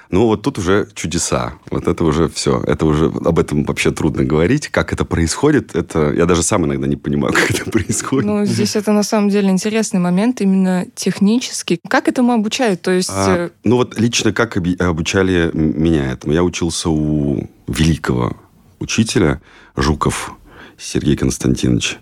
Ну, 0.09 0.25
вот 0.25 0.41
тут 0.41 0.57
уже 0.57 0.87
чудеса. 0.93 1.53
Вот 1.69 1.87
это 1.87 2.03
уже 2.05 2.29
все. 2.29 2.63
Это 2.65 2.85
уже 2.85 3.05
об 3.07 3.39
этом 3.39 3.65
вообще 3.65 3.91
трудно 3.91 4.23
говорить. 4.23 4.69
Как 4.69 4.93
это 4.93 5.03
происходит, 5.03 5.75
это 5.75 6.13
я 6.13 6.25
даже 6.25 6.43
сам 6.43 6.65
иногда 6.65 6.87
не 6.87 6.95
понимаю, 6.95 7.33
как 7.35 7.51
это 7.51 7.69
происходит. 7.69 8.25
Ну, 8.25 8.45
здесь 8.45 8.75
это 8.75 8.93
на 8.93 9.03
самом 9.03 9.29
деле 9.29 9.49
интересный 9.49 9.99
момент 9.99 10.39
именно 10.39 10.85
технический. 10.95 11.79
Как 11.89 12.07
этому 12.07 12.31
обучают? 12.31 12.81
То 12.81 12.91
есть... 12.91 13.09
А, 13.11 13.47
э, 13.47 13.49
ну 13.63 13.75
вот 13.77 13.99
лично 13.99 14.31
как 14.31 14.55
обучали 14.55 15.51
меня 15.53 16.13
этому? 16.13 16.33
Я 16.33 16.43
учился 16.43 16.89
у 16.89 17.49
великого 17.67 18.37
учителя 18.79 19.41
Жуков 19.75 20.31
Сергей 20.77 21.17
Константинович. 21.17 21.97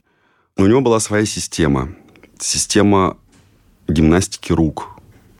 У 0.58 0.66
него 0.66 0.82
была 0.82 1.00
своя 1.00 1.26
система. 1.26 1.90
Система 2.40 3.18
гимнастики 3.88 4.52
рук. 4.54 4.90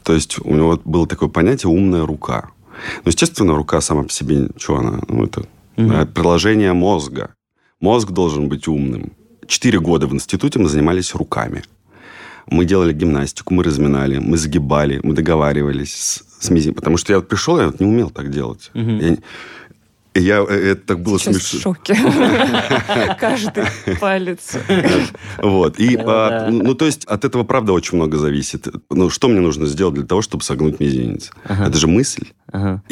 То 0.04 0.14
есть 0.14 0.38
у 0.44 0.54
него 0.56 0.80
было 0.86 1.08
такое 1.08 1.30
понятие 1.30 1.70
«умная 1.72 2.06
рука». 2.06 2.50
Ну, 3.04 3.10
естественно, 3.10 3.56
рука 3.56 3.82
сама 3.82 4.04
по 4.04 4.10
себе, 4.12 4.50
что 4.58 4.78
она? 4.78 5.00
Ну, 5.08 5.24
это 5.26 5.46
да, 5.78 6.06
приложение 6.06 6.74
мозга. 6.74 7.34
Мозг 7.80 8.12
должен 8.12 8.48
быть 8.50 8.68
умным. 8.68 9.14
Четыре 9.48 9.80
года 9.80 10.08
в 10.08 10.14
институте 10.14 10.60
мы 10.60 10.68
занимались 10.70 11.16
руками. 11.16 11.64
Мы 12.48 12.66
делали 12.66 12.94
гимнастику, 12.94 13.54
мы 13.54 13.64
разминали, 13.64 14.20
мы 14.20 14.38
загибали, 14.38 15.00
мы 15.04 15.14
договаривались 15.14 15.96
с, 15.96 16.24
с 16.46 16.52
мизин- 16.52 16.74
Потому 16.74 16.98
что 16.98 17.14
я 17.14 17.20
вот 17.20 17.28
пришел, 17.28 17.60
я 17.60 17.66
вот 17.68 17.80
не 17.80 17.88
умел 17.88 18.10
так 18.12 18.30
делать. 18.30 18.70
Мгм. 18.74 19.00
Я, 19.00 19.18
и 20.16 20.22
я, 20.22 20.44
э, 20.48 20.72
это 20.72 20.82
так 20.88 21.02
было 21.02 21.20
Сейчас 21.20 21.36
в 21.36 21.42
смешно. 21.42 21.60
шоке. 21.76 21.96
Каждый 23.20 23.66
палец. 24.00 24.54
Вот. 25.38 25.78
И, 25.80 25.98
Да-да. 25.98 26.48
а, 26.48 26.50
ну, 26.52 26.74
то 26.74 26.86
есть, 26.86 27.04
от 27.06 27.26
этого, 27.26 27.44
правда, 27.44 27.74
очень 27.74 27.98
много 27.98 28.18
зависит. 28.18 28.68
Ну, 28.90 29.10
что 29.10 29.28
мне 29.28 29.42
нужно 29.42 29.66
сделать 29.68 29.96
для 29.96 30.06
того, 30.06 30.22
чтобы 30.22 30.44
согнуть 30.44 30.80
мизинец? 30.80 31.32
Это 31.44 31.78
же 31.78 31.88
мысль. 31.88 32.28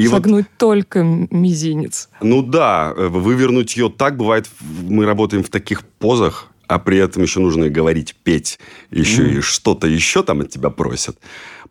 Согнуть 0.10 0.48
только 0.58 1.04
мизинец. 1.04 2.10
ну 2.22 2.42
да, 2.42 2.94
э, 2.96 3.08
вывернуть 3.08 3.78
ее 3.78 3.90
так 3.90 4.18
бывает. 4.18 4.50
Мы 4.82 5.06
работаем 5.06 5.44
в 5.44 5.50
таких 5.50 5.84
позах, 5.84 6.48
а 6.68 6.80
при 6.80 6.98
этом 6.98 7.24
еще 7.24 7.40
нужно 7.40 7.66
и 7.66 7.70
говорить, 7.70 8.16
петь, 8.24 8.60
еще 8.92 9.30
и 9.30 9.42
что-то 9.42 9.88
еще 9.88 10.24
там 10.24 10.42
от 10.42 10.50
тебя 10.50 10.70
просят. 10.70 11.18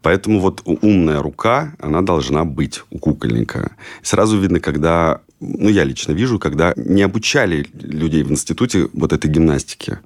Поэтому 0.02 0.40
вот 0.40 0.62
умная 0.64 1.22
рука, 1.22 1.74
она 1.78 2.02
должна 2.02 2.44
быть 2.44 2.82
у 2.90 2.98
кукольника. 2.98 3.76
Сразу 4.02 4.38
видно, 4.38 4.60
когда, 4.60 5.20
ну 5.40 5.68
я 5.68 5.84
лично 5.84 6.12
вижу, 6.12 6.38
когда 6.38 6.72
не 6.76 7.02
обучали 7.02 7.66
людей 7.72 8.24
в 8.24 8.30
институте 8.30 8.88
вот 8.92 9.12
этой 9.12 9.30
гимнастике. 9.30 10.00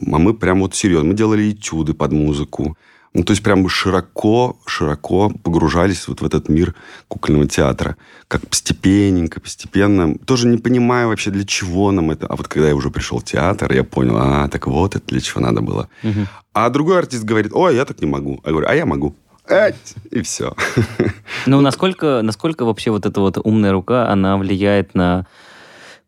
А 0.00 0.18
мы 0.18 0.34
прям 0.34 0.60
вот 0.60 0.74
серьезно, 0.74 1.08
мы 1.08 1.14
делали 1.14 1.50
этюды 1.50 1.92
под 1.92 2.12
музыку. 2.12 2.76
Ну, 3.14 3.24
то 3.24 3.32
есть 3.32 3.42
прям 3.42 3.68
широко, 3.68 4.56
широко 4.64 5.30
погружались 5.42 6.08
вот 6.08 6.22
в 6.22 6.24
этот 6.24 6.48
мир 6.48 6.74
кукольного 7.08 7.46
театра. 7.46 7.96
Как 8.26 8.46
постепенненько, 8.48 9.38
постепенно. 9.38 10.14
Тоже 10.24 10.48
не 10.48 10.56
понимаю 10.56 11.08
вообще, 11.08 11.30
для 11.30 11.44
чего 11.44 11.92
нам 11.92 12.10
это. 12.10 12.26
А 12.26 12.36
вот 12.36 12.48
когда 12.48 12.68
я 12.68 12.74
уже 12.74 12.90
пришел 12.90 13.18
в 13.18 13.24
театр, 13.24 13.70
я 13.72 13.84
понял, 13.84 14.16
а, 14.16 14.48
так 14.48 14.66
вот 14.66 14.96
это 14.96 15.06
для 15.08 15.20
чего 15.20 15.42
надо 15.42 15.60
было. 15.60 15.88
Мгм. 16.02 16.26
А 16.54 16.70
другой 16.70 16.98
артист 16.98 17.24
говорит, 17.24 17.52
ой, 17.52 17.76
я 17.76 17.84
так 17.84 18.00
не 18.00 18.06
могу. 18.06 18.40
А 18.44 18.48
я 18.48 18.52
говорю, 18.52 18.68
а 18.68 18.74
я 18.74 18.86
могу. 18.86 19.14
Эть, 19.48 19.94
И 20.10 20.22
все. 20.22 20.54
Ну, 21.46 21.60
насколько, 21.60 22.20
насколько 22.22 22.64
вообще 22.64 22.90
вот 22.90 23.06
эта 23.06 23.20
вот 23.20 23.38
умная 23.42 23.72
рука, 23.72 24.08
она 24.08 24.36
влияет 24.36 24.94
на 24.94 25.26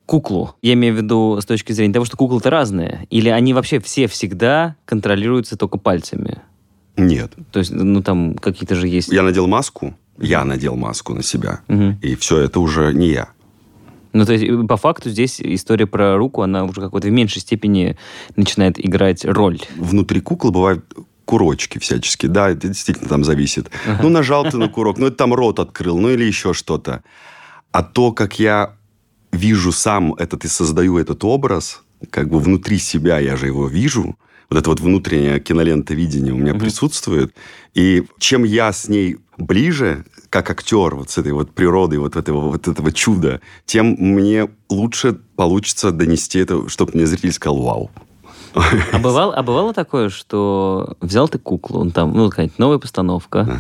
куклу? 0.07 0.55
Я 0.63 0.75
имею 0.75 0.95
в 0.95 0.97
виду 0.99 1.39
с 1.41 1.45
точки 1.45 1.73
зрения 1.73 1.93
того, 1.93 2.05
что 2.05 2.17
куклы-то 2.17 2.51
разные. 2.51 3.07
Или 3.11 3.29
они 3.29 3.53
вообще 3.53 3.81
все 3.81 4.07
всегда 4.07 4.77
контролируются 4.85 5.57
только 5.57 5.79
пальцами? 5.79 6.43
Нет. 6.97 7.33
То 7.51 7.59
есть, 7.59 7.73
ну, 7.73 8.03
там 8.03 8.35
какие-то 8.35 8.77
же 8.77 8.87
есть... 8.87 9.09
Я 9.09 9.23
надел 9.23 9.49
маску, 9.49 9.95
я 10.19 10.45
надел 10.45 10.77
маску 10.77 11.15
на 11.15 11.23
себя. 11.23 11.61
Мгм. 11.67 11.99
И 12.03 12.15
все, 12.15 12.39
это 12.39 12.61
уже 12.61 12.93
не 12.93 13.09
я. 13.09 13.31
Ну, 14.13 14.25
то 14.25 14.33
есть, 14.33 14.69
по 14.69 14.77
факту 14.77 15.11
здесь 15.11 15.41
история 15.41 15.87
про 15.87 16.17
руку, 16.17 16.43
она 16.43 16.65
уже 16.65 16.81
какой-то 16.81 17.09
в 17.09 17.11
меньшей 17.11 17.41
степени 17.41 17.97
начинает 18.37 18.79
играть 18.79 19.25
роль. 19.25 19.59
Внутри 19.77 20.21
куклы 20.21 20.53
бывают 20.53 20.85
курочки 21.25 21.79
всяческие. 21.79 22.31
Да, 22.31 22.51
это 22.51 22.69
действительно 22.69 23.09
там 23.09 23.25
зависит. 23.25 23.71
Ну, 24.03 24.09
нажал 24.09 24.45
ты 24.45 24.57
на 24.57 24.69
курок, 24.69 24.99
ну, 24.99 25.07
это 25.07 25.17
там 25.17 25.35
рот 25.35 25.59
открыл, 25.59 25.99
ну, 25.99 26.11
или 26.11 26.25
еще 26.25 26.53
что-то. 26.53 27.03
А 27.73 27.83
то, 27.83 28.13
как 28.13 28.39
я 28.39 28.77
вижу 29.33 29.73
сам 29.73 30.15
этот 30.15 30.45
и 30.45 30.49
создаю 30.49 30.99
этот 30.99 31.25
образ, 31.25 31.83
как 32.11 32.29
бы 32.29 32.39
внутри 32.39 32.79
себя 32.79 33.19
я 33.19 33.37
же 33.37 33.47
его 33.47 33.67
вижу, 33.67 34.17
вот 34.51 34.59
это 34.59 34.71
вот 34.71 34.81
внутреннее 34.81 35.41
кинолентовидение 35.41 36.33
у 36.33 36.37
меня 36.37 36.55
присутствует. 36.55 37.35
И 37.75 38.05
чем 38.19 38.45
я 38.45 38.73
с 38.73 38.89
ней 38.89 39.17
ближе, 39.39 40.05
как 40.29 40.51
актер, 40.51 40.95
вот 40.95 41.11
с 41.11 41.19
этой 41.19 41.33
вот 41.33 41.53
природой, 41.53 41.99
вот 41.99 42.17
этого, 42.17 42.51
вот 42.51 42.69
этого 42.69 42.93
чуда, 42.93 43.41
тем 43.67 43.97
мне 43.99 44.49
лучше 44.69 45.19
получится 45.37 45.91
донести 45.91 46.39
это, 46.39 46.69
чтобы 46.69 46.93
мне 46.95 47.07
зритель 47.07 47.33
сказал 47.33 47.63
«Вау». 47.63 47.91
А 48.55 48.99
бывало, 49.03 49.35
а 49.35 49.43
бывало 49.43 49.75
такое, 49.75 50.09
что 50.09 50.97
взял 51.01 51.29
ты 51.29 51.39
куклу, 51.39 51.81
он 51.81 51.91
там, 51.91 52.13
ну, 52.13 52.31
какая-нибудь 52.31 52.59
новая 52.59 52.79
постановка, 52.79 53.59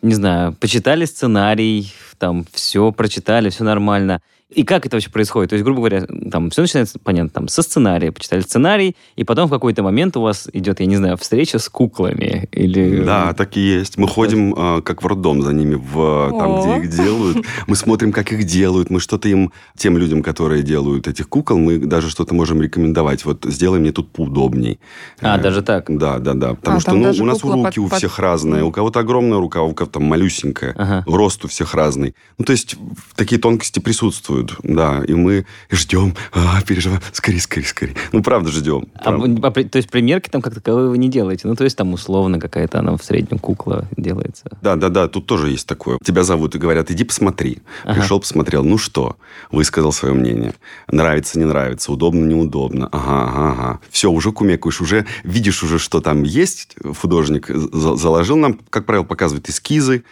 не 0.00 0.14
знаю, 0.14 0.54
почитали 0.54 1.04
сценарий, 1.04 1.92
там 2.22 2.44
все 2.52 2.92
прочитали, 2.92 3.50
все 3.50 3.64
нормально. 3.64 4.20
И 4.54 4.64
как 4.64 4.84
это 4.84 4.96
вообще 4.96 5.08
происходит? 5.08 5.48
То 5.48 5.54
есть, 5.56 5.64
грубо 5.64 5.78
говоря, 5.80 6.04
там 6.30 6.50
все 6.50 6.60
начинается, 6.60 6.98
понятно, 7.02 7.30
там 7.30 7.48
со 7.48 7.62
сценария, 7.62 8.12
почитали 8.12 8.42
сценарий, 8.42 8.94
и 9.16 9.24
потом 9.24 9.46
в 9.48 9.50
какой-то 9.50 9.82
момент 9.82 10.14
у 10.18 10.20
вас 10.20 10.46
идет, 10.52 10.80
я 10.80 10.84
не 10.86 10.96
знаю, 10.96 11.16
встреча 11.16 11.58
с 11.58 11.70
куклами 11.70 12.50
или... 12.52 13.02
Да, 13.02 13.32
так 13.32 13.56
и 13.56 13.60
есть. 13.60 13.96
Мы 13.96 14.06
ходим 14.06 14.54
э, 14.54 14.82
как 14.82 15.02
в 15.02 15.06
роддом 15.06 15.40
за 15.40 15.54
ними, 15.54 15.76
в, 15.76 16.28
там, 16.38 16.50
О. 16.52 16.60
где 16.78 16.84
их 16.84 16.90
делают. 16.94 17.46
Мы 17.66 17.76
смотрим, 17.76 18.12
как 18.12 18.30
их 18.32 18.44
делают. 18.44 18.90
Мы 18.90 19.00
что-то 19.00 19.26
им, 19.30 19.52
тем 19.74 19.96
людям, 19.96 20.22
которые 20.22 20.62
делают 20.62 21.08
этих 21.08 21.30
кукол, 21.30 21.56
мы 21.56 21.78
даже 21.78 22.10
что-то 22.10 22.34
можем 22.34 22.60
рекомендовать. 22.60 23.24
Вот 23.24 23.46
сделай 23.48 23.80
мне 23.80 23.90
тут 23.92 24.12
поудобней. 24.12 24.78
А, 25.22 25.38
Э, 25.38 25.40
даже 25.40 25.62
так? 25.62 25.86
Да, 25.88 26.18
да, 26.18 26.34
да. 26.34 26.54
Потому 26.56 26.76
А, 26.76 26.80
что 26.80 26.90
там 26.90 27.00
ну, 27.00 27.08
у 27.08 27.24
нас 27.24 27.42
руки 27.42 27.62
под- 27.64 27.78
у 27.78 27.88
под- 27.88 27.98
всех 27.98 28.18
разные. 28.18 28.64
У 28.64 28.70
кого-то 28.70 29.00
огромная 29.00 29.38
рука, 29.38 29.62
у 29.62 29.72
кого-то 29.72 29.98
малюсенькая. 29.98 30.74
Ага. 30.76 31.04
Рост 31.06 31.42
у 31.46 31.48
всех 31.48 31.72
разный. 31.74 32.11
Ну, 32.38 32.44
то 32.44 32.52
есть 32.52 32.76
такие 33.14 33.40
тонкости 33.40 33.78
присутствуют. 33.78 34.56
Да, 34.62 35.02
и 35.06 35.12
мы 35.14 35.46
ждем, 35.70 36.14
а, 36.32 36.60
переживаем. 36.62 37.00
Скорее, 37.12 37.40
скорее, 37.40 37.66
скорее. 37.66 37.94
Ну, 38.12 38.22
правда 38.22 38.50
ждем. 38.50 38.88
А, 38.94 39.12
правда. 39.12 39.46
а 39.48 39.50
то 39.50 39.76
есть 39.76 39.90
примерки 39.90 40.28
там 40.28 40.42
как 40.42 40.54
таковые 40.54 40.88
вы 40.88 40.98
не 40.98 41.08
делаете? 41.08 41.46
Ну, 41.46 41.54
то 41.54 41.64
есть 41.64 41.76
там 41.76 41.92
условно 41.92 42.40
какая-то 42.40 42.78
она 42.78 42.96
в 42.96 43.04
среднем 43.04 43.38
кукла 43.38 43.86
делается. 43.96 44.44
Да, 44.62 44.76
да, 44.76 44.88
да, 44.88 45.08
тут 45.08 45.26
тоже 45.26 45.50
есть 45.50 45.66
такое. 45.66 45.98
Тебя 46.04 46.24
зовут 46.24 46.54
и 46.54 46.58
говорят, 46.58 46.90
иди 46.90 47.04
посмотри. 47.04 47.58
Ага. 47.84 48.00
Пришел, 48.00 48.20
посмотрел. 48.20 48.64
Ну 48.64 48.78
что? 48.78 49.16
Высказал 49.50 49.92
свое 49.92 50.14
мнение. 50.14 50.54
Нравится, 50.90 51.38
не 51.38 51.44
нравится, 51.44 51.92
удобно, 51.92 52.24
неудобно. 52.24 52.88
Ага, 52.92 53.24
ага, 53.28 53.50
ага. 53.52 53.80
Все, 53.90 54.10
уже 54.10 54.32
кумекаешь, 54.32 54.80
уже 54.80 55.06
видишь 55.24 55.62
уже, 55.62 55.78
что 55.78 56.00
там 56.00 56.22
есть. 56.22 56.76
Художник 57.00 57.48
за- 57.48 57.96
заложил 57.96 58.36
нам, 58.36 58.58
как 58.70 58.86
правило, 58.86 59.04
показывает 59.04 59.48
эскизы. 59.48 60.04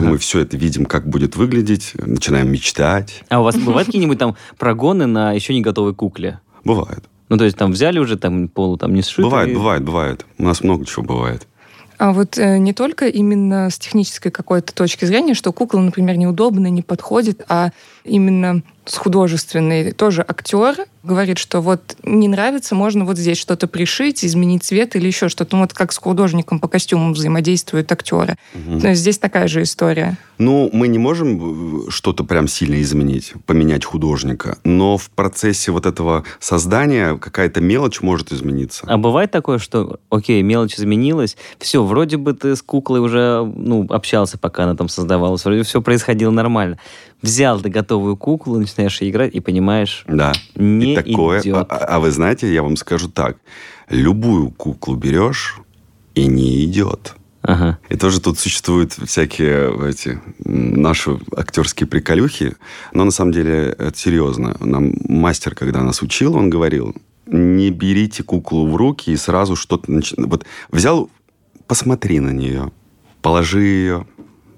Мы 0.00 0.18
все 0.18 0.40
это 0.40 0.56
видим, 0.56 0.86
как 0.86 1.08
будет 1.08 1.36
выглядеть. 1.36 1.92
Начинаем 1.94 2.50
мечтать. 2.50 3.22
А 3.28 3.40
у 3.40 3.44
вас 3.44 3.56
бывают 3.56 3.86
какие-нибудь 3.86 4.18
там 4.18 4.36
прогоны 4.58 5.06
на 5.06 5.32
еще 5.32 5.54
не 5.54 5.60
готовой 5.60 5.94
кукле? 5.94 6.40
Бывает. 6.64 7.04
Ну, 7.28 7.38
то 7.38 7.44
есть 7.44 7.56
там 7.56 7.72
взяли 7.72 7.98
уже 7.98 8.16
там 8.16 8.48
полу 8.48 8.76
там 8.76 8.94
не 8.94 9.02
сшитый. 9.02 9.24
Бывает, 9.24 9.54
бывает, 9.54 9.82
бывает. 9.82 10.26
У 10.38 10.44
нас 10.44 10.62
много 10.62 10.84
чего 10.84 11.04
бывает. 11.04 11.46
А 11.96 12.12
вот 12.12 12.38
э, 12.38 12.58
не 12.58 12.72
только 12.72 13.06
именно 13.06 13.70
с 13.70 13.78
технической 13.78 14.32
какой-то 14.32 14.74
точки 14.74 15.04
зрения, 15.04 15.34
что 15.34 15.52
кукла, 15.52 15.80
например, 15.80 16.16
неудобно, 16.16 16.66
не 16.66 16.82
подходит, 16.82 17.44
а 17.48 17.70
именно 18.04 18.62
с 18.84 18.96
художественной. 18.96 19.92
Тоже 19.92 20.24
актер 20.26 20.86
говорит, 21.02 21.38
что 21.38 21.60
вот 21.60 21.96
не 22.02 22.28
нравится, 22.28 22.74
можно 22.74 23.04
вот 23.04 23.18
здесь 23.18 23.38
что-то 23.38 23.66
пришить, 23.66 24.24
изменить 24.24 24.64
цвет 24.64 24.96
или 24.96 25.06
еще 25.06 25.28
что-то. 25.28 25.56
Ну, 25.56 25.62
вот 25.62 25.72
как 25.72 25.92
с 25.92 25.98
художником 25.98 26.60
по 26.60 26.68
костюмам 26.68 27.12
взаимодействуют 27.12 27.92
актеры. 27.92 28.36
То 28.80 28.88
есть 28.88 29.00
здесь 29.00 29.18
такая 29.18 29.48
же 29.48 29.62
история. 29.62 30.16
Ну, 30.38 30.68
мы 30.72 30.88
не 30.88 30.98
можем 30.98 31.86
э, 31.86 31.90
что-то 31.90 32.24
прям 32.24 32.48
сильно 32.48 32.80
изменить, 32.82 33.34
поменять 33.46 33.84
художника, 33.84 34.58
но 34.64 34.96
в 34.98 35.10
процессе 35.10 35.70
вот 35.70 35.86
этого 35.86 36.24
создания 36.40 37.16
какая-то 37.16 37.60
мелочь 37.60 38.00
может 38.00 38.32
измениться. 38.32 38.84
А 38.88 38.96
бывает 38.96 39.30
такое, 39.30 39.58
что, 39.58 40.00
окей, 40.10 40.42
мелочь 40.42 40.74
изменилась, 40.74 41.36
все, 41.58 41.84
вроде 41.84 42.16
бы 42.16 42.32
ты 42.32 42.56
с 42.56 42.62
куклой 42.62 43.00
уже, 43.00 43.44
ну, 43.44 43.86
общался, 43.90 44.36
пока 44.36 44.64
она 44.64 44.74
там 44.74 44.88
создавалась, 44.88 45.44
вроде 45.44 45.62
все 45.62 45.80
происходило 45.80 46.32
нормально. 46.32 46.78
Взял 47.24 47.58
ты 47.60 47.70
готовую 47.70 48.16
куклу, 48.18 48.58
начинаешь 48.58 49.00
играть 49.02 49.34
и 49.34 49.40
понимаешь, 49.40 50.04
Да. 50.06 50.32
не 50.56 50.92
И 50.92 50.94
такое. 50.96 51.40
идет. 51.40 51.66
А, 51.70 51.76
а 51.76 51.98
вы 51.98 52.10
знаете, 52.10 52.52
я 52.52 52.62
вам 52.62 52.76
скажу 52.76 53.08
так: 53.08 53.38
любую 53.88 54.50
куклу 54.50 54.94
берешь 54.96 55.56
и 56.14 56.26
не 56.26 56.62
идет. 56.64 57.14
Ага. 57.40 57.78
И 57.88 57.96
тоже 57.96 58.20
тут 58.20 58.38
существуют 58.38 58.92
всякие 58.92 59.72
эти 59.90 60.20
наши 60.44 61.18
актерские 61.36 61.86
приколюхи, 61.86 62.56
но 62.92 63.04
на 63.04 63.10
самом 63.10 63.32
деле 63.32 63.74
это 63.78 63.96
серьезно. 63.96 64.56
Нам 64.60 64.92
мастер, 65.08 65.54
когда 65.54 65.82
нас 65.82 66.02
учил, 66.02 66.36
он 66.36 66.50
говорил, 66.50 66.94
не 67.26 67.70
берите 67.70 68.22
куклу 68.22 68.66
в 68.66 68.76
руки 68.76 69.10
и 69.12 69.16
сразу 69.16 69.56
что-то... 69.56 69.90
нач- 69.90 70.14
Вот 70.18 70.44
взял, 70.70 71.10
посмотри 71.66 72.20
на 72.20 72.30
нее, 72.30 72.70
положи 73.22 73.62
ее, 73.62 74.06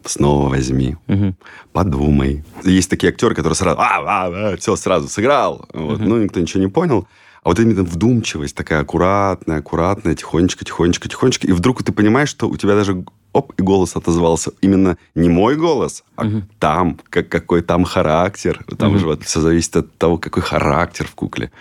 снова 0.06 0.48
возьми, 0.48 0.96
Мгм. 1.06 1.36
подумай. 1.72 2.44
Есть 2.64 2.90
такие 2.90 3.10
актеры, 3.10 3.34
которые 3.34 3.56
сразу, 3.56 3.78
а, 3.80 3.98
а, 3.98 4.52
а, 4.52 4.56
все, 4.56 4.76
сразу 4.76 5.08
сыграл. 5.08 5.66
Вот. 5.72 6.00
Ну, 6.00 6.22
никто 6.22 6.40
ничего 6.40 6.62
не 6.62 6.68
понял. 6.68 7.06
А 7.42 7.50
вот 7.50 7.60
именно 7.60 7.84
вдумчивость 7.84 8.56
такая 8.56 8.80
аккуратная, 8.80 9.58
аккуратная, 9.58 10.16
тихонечко, 10.16 10.64
тихонечко, 10.64 11.08
тихонечко. 11.08 11.46
И 11.46 11.52
вдруг 11.52 11.84
ты 11.84 11.92
понимаешь, 11.92 12.28
что 12.28 12.48
у 12.48 12.56
тебя 12.56 12.74
даже 12.74 13.04
оп, 13.32 13.52
и 13.56 13.62
голос 13.62 13.94
отозвался. 13.94 14.50
Именно 14.62 14.96
не 15.14 15.28
мой 15.28 15.54
голос, 15.54 16.02
а 16.16 16.24
там, 16.58 16.98
как, 17.08 17.28
какой 17.28 17.62
там 17.62 17.84
характер. 17.84 18.64
Там 18.76 18.98
же 18.98 19.06
вот 19.06 19.22
все 19.22 19.40
зависит 19.40 19.76
от 19.76 19.96
того, 19.96 20.18
какой 20.18 20.42
характер 20.42 21.06
в 21.06 21.14
кукле. 21.14 21.52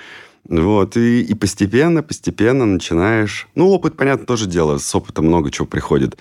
Вот, 0.47 0.95
и, 0.97 1.21
и 1.21 1.33
постепенно, 1.33 2.03
постепенно 2.03 2.65
начинаешь... 2.65 3.47
Ну, 3.55 3.69
опыт, 3.69 3.97
понятно, 3.97 4.25
тоже 4.25 4.47
дело. 4.47 4.77
С 4.77 4.95
опытом 4.95 5.25
много 5.25 5.51
чего 5.51 5.65
приходит. 5.67 6.17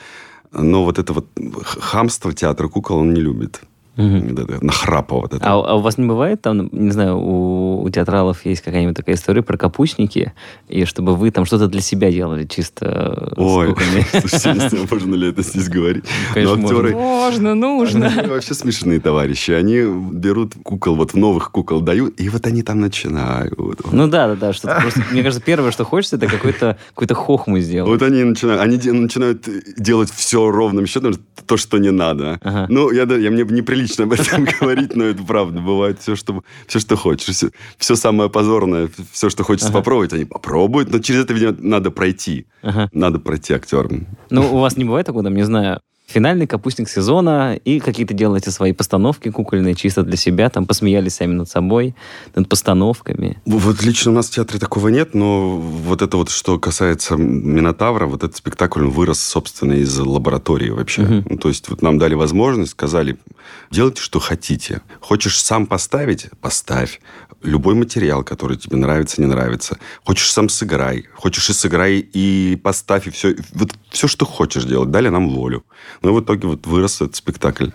Но 0.54 0.84
вот 0.84 0.98
это 0.98 1.12
вот 1.12 1.26
хамство 1.64 2.32
театра 2.32 2.68
кукол 2.68 2.98
он 2.98 3.12
не 3.12 3.20
любит. 3.20 3.60
Это 3.96 4.64
нахрапа 4.64 5.16
вот 5.16 5.34
это. 5.34 5.44
А, 5.44 5.52
а 5.54 5.74
у 5.76 5.80
вас 5.80 5.98
не 5.98 6.06
бывает 6.06 6.42
там, 6.42 6.68
не 6.72 6.90
знаю, 6.90 7.16
у, 7.18 7.82
у 7.82 7.90
театралов 7.90 8.44
есть 8.44 8.62
какая-нибудь 8.62 8.96
такая 8.96 9.14
история 9.14 9.42
про 9.42 9.56
капустники, 9.56 10.32
и 10.68 10.84
чтобы 10.84 11.14
вы 11.14 11.30
там 11.30 11.44
что-то 11.44 11.68
для 11.68 11.80
себя 11.80 12.10
делали 12.10 12.44
чисто 12.44 13.32
с 13.36 13.38
Ой, 13.38 13.74
слушайте, 14.20 14.76
не 14.76 14.86
можно 14.90 15.14
ли 15.14 15.28
это 15.28 15.42
здесь 15.42 15.68
говорить. 15.68 16.04
Конечно, 16.32 16.56
Но 16.56 16.62
актеры 16.64 16.92
Можно, 16.92 17.54
нужно. 17.54 18.06
они 18.06 18.28
вообще 18.28 18.54
смешные 18.54 19.00
товарищи. 19.00 19.52
Они 19.52 19.82
берут 20.12 20.54
кукол, 20.62 20.96
вот 20.96 21.14
новых 21.14 21.50
кукол 21.52 21.80
дают, 21.80 22.20
и 22.20 22.28
вот 22.28 22.46
они 22.46 22.62
там 22.62 22.80
начинают. 22.80 23.54
Ну 23.92 24.08
да, 24.08 24.28
да, 24.28 24.34
да, 24.34 24.52
что 24.52 24.76
просто, 24.80 25.02
мне 25.12 25.22
кажется, 25.22 25.44
первое, 25.44 25.70
что 25.70 25.84
хочется, 25.84 26.16
это 26.16 26.26
какой-то 26.26 26.78
какой-то 26.94 27.14
хохму 27.14 27.60
сделать. 27.60 27.88
Вот 27.90 28.02
они 28.02 28.24
начинают, 28.24 28.60
они 28.60 28.76
де- 28.76 28.92
начинают 28.92 29.48
делать 29.78 30.10
все 30.10 30.50
ровным 30.50 30.86
счетом, 30.86 31.14
то, 31.46 31.56
что 31.56 31.78
не 31.78 31.90
надо. 31.90 32.38
Ага. 32.42 32.66
Ну, 32.68 32.90
я, 32.90 33.02
я, 33.02 33.30
мне 33.30 33.62
неприлично 33.84 34.04
об 34.04 34.12
этом 34.12 34.44
говорить, 34.60 34.96
но 34.96 35.04
это 35.04 35.22
правда. 35.22 35.60
Бывает 35.60 36.00
все, 36.00 36.16
что, 36.16 36.42
все, 36.66 36.78
что 36.80 36.96
хочешь. 36.96 37.34
Все, 37.34 37.50
все 37.78 37.94
самое 37.96 38.30
позорное, 38.30 38.88
все, 39.12 39.30
что 39.30 39.44
хочется 39.44 39.68
Ага. 39.68 39.78
попробовать, 39.78 40.12
они 40.12 40.24
попробуют. 40.24 40.90
Но 40.90 40.98
через 40.98 41.24
это, 41.24 41.34
видимо, 41.34 41.54
надо 41.58 41.90
пройти. 41.90 42.46
Ага. 42.62 42.88
Надо 42.92 43.18
пройти 43.18 43.52
актерам. 43.54 44.06
Ну, 44.30 44.54
у 44.54 44.58
вас 44.58 44.76
не 44.76 44.84
бывает 44.84 45.06
такого, 45.06 45.24
там, 45.24 45.34
не 45.34 45.44
знаю, 45.44 45.80
финальный 46.06 46.46
капустник 46.46 46.88
сезона, 46.88 47.56
и 47.64 47.80
какие-то 47.80 48.14
делаете 48.14 48.50
свои 48.50 48.72
постановки 48.72 49.30
кукольные 49.30 49.74
чисто 49.74 50.02
для 50.02 50.16
себя, 50.16 50.50
там 50.50 50.66
посмеялись 50.66 51.14
сами 51.14 51.32
над 51.32 51.48
собой, 51.48 51.94
над 52.34 52.48
постановками. 52.48 53.40
Вот 53.46 53.82
лично 53.82 54.12
у 54.12 54.14
нас 54.14 54.28
в 54.28 54.30
театре 54.30 54.58
такого 54.58 54.88
нет, 54.88 55.14
но 55.14 55.56
вот 55.56 56.02
это 56.02 56.16
вот, 56.16 56.30
что 56.30 56.58
касается 56.58 57.16
Минотавра, 57.16 58.06
вот 58.06 58.22
этот 58.22 58.36
спектакль 58.36 58.82
он 58.82 58.90
вырос, 58.90 59.20
собственно, 59.20 59.72
из 59.72 59.98
лаборатории 59.98 60.70
вообще. 60.70 61.02
Мгм. 61.02 61.26
Ну, 61.30 61.38
то 61.38 61.48
есть 61.48 61.68
вот 61.68 61.82
нам 61.82 61.98
дали 61.98 62.14
возможность, 62.14 62.72
сказали, 62.72 63.16
делайте, 63.70 64.02
что 64.02 64.20
хотите. 64.20 64.82
Хочешь 65.00 65.40
сам 65.40 65.66
поставить? 65.66 66.26
Поставь. 66.40 67.00
Любой 67.42 67.74
материал, 67.74 68.24
который 68.24 68.56
тебе 68.56 68.76
нравится, 68.76 69.20
не 69.20 69.26
нравится. 69.26 69.78
Хочешь 70.04 70.32
сам 70.32 70.48
сыграй. 70.48 71.06
Хочешь 71.14 71.50
и 71.50 71.52
сыграй, 71.52 71.98
и 71.98 72.58
поставь, 72.62 73.06
и 73.06 73.10
все. 73.10 73.36
Вот 73.52 73.72
все, 73.90 74.08
что 74.08 74.24
хочешь 74.24 74.64
делать. 74.64 74.90
Дали 74.90 75.08
нам 75.08 75.28
волю. 75.28 75.64
Ну 76.02 76.10
и 76.10 76.12
в 76.12 76.24
итоге 76.24 76.48
вот 76.48 76.66
вырос 76.66 77.00
этот 77.00 77.16
спектакль. 77.16 77.70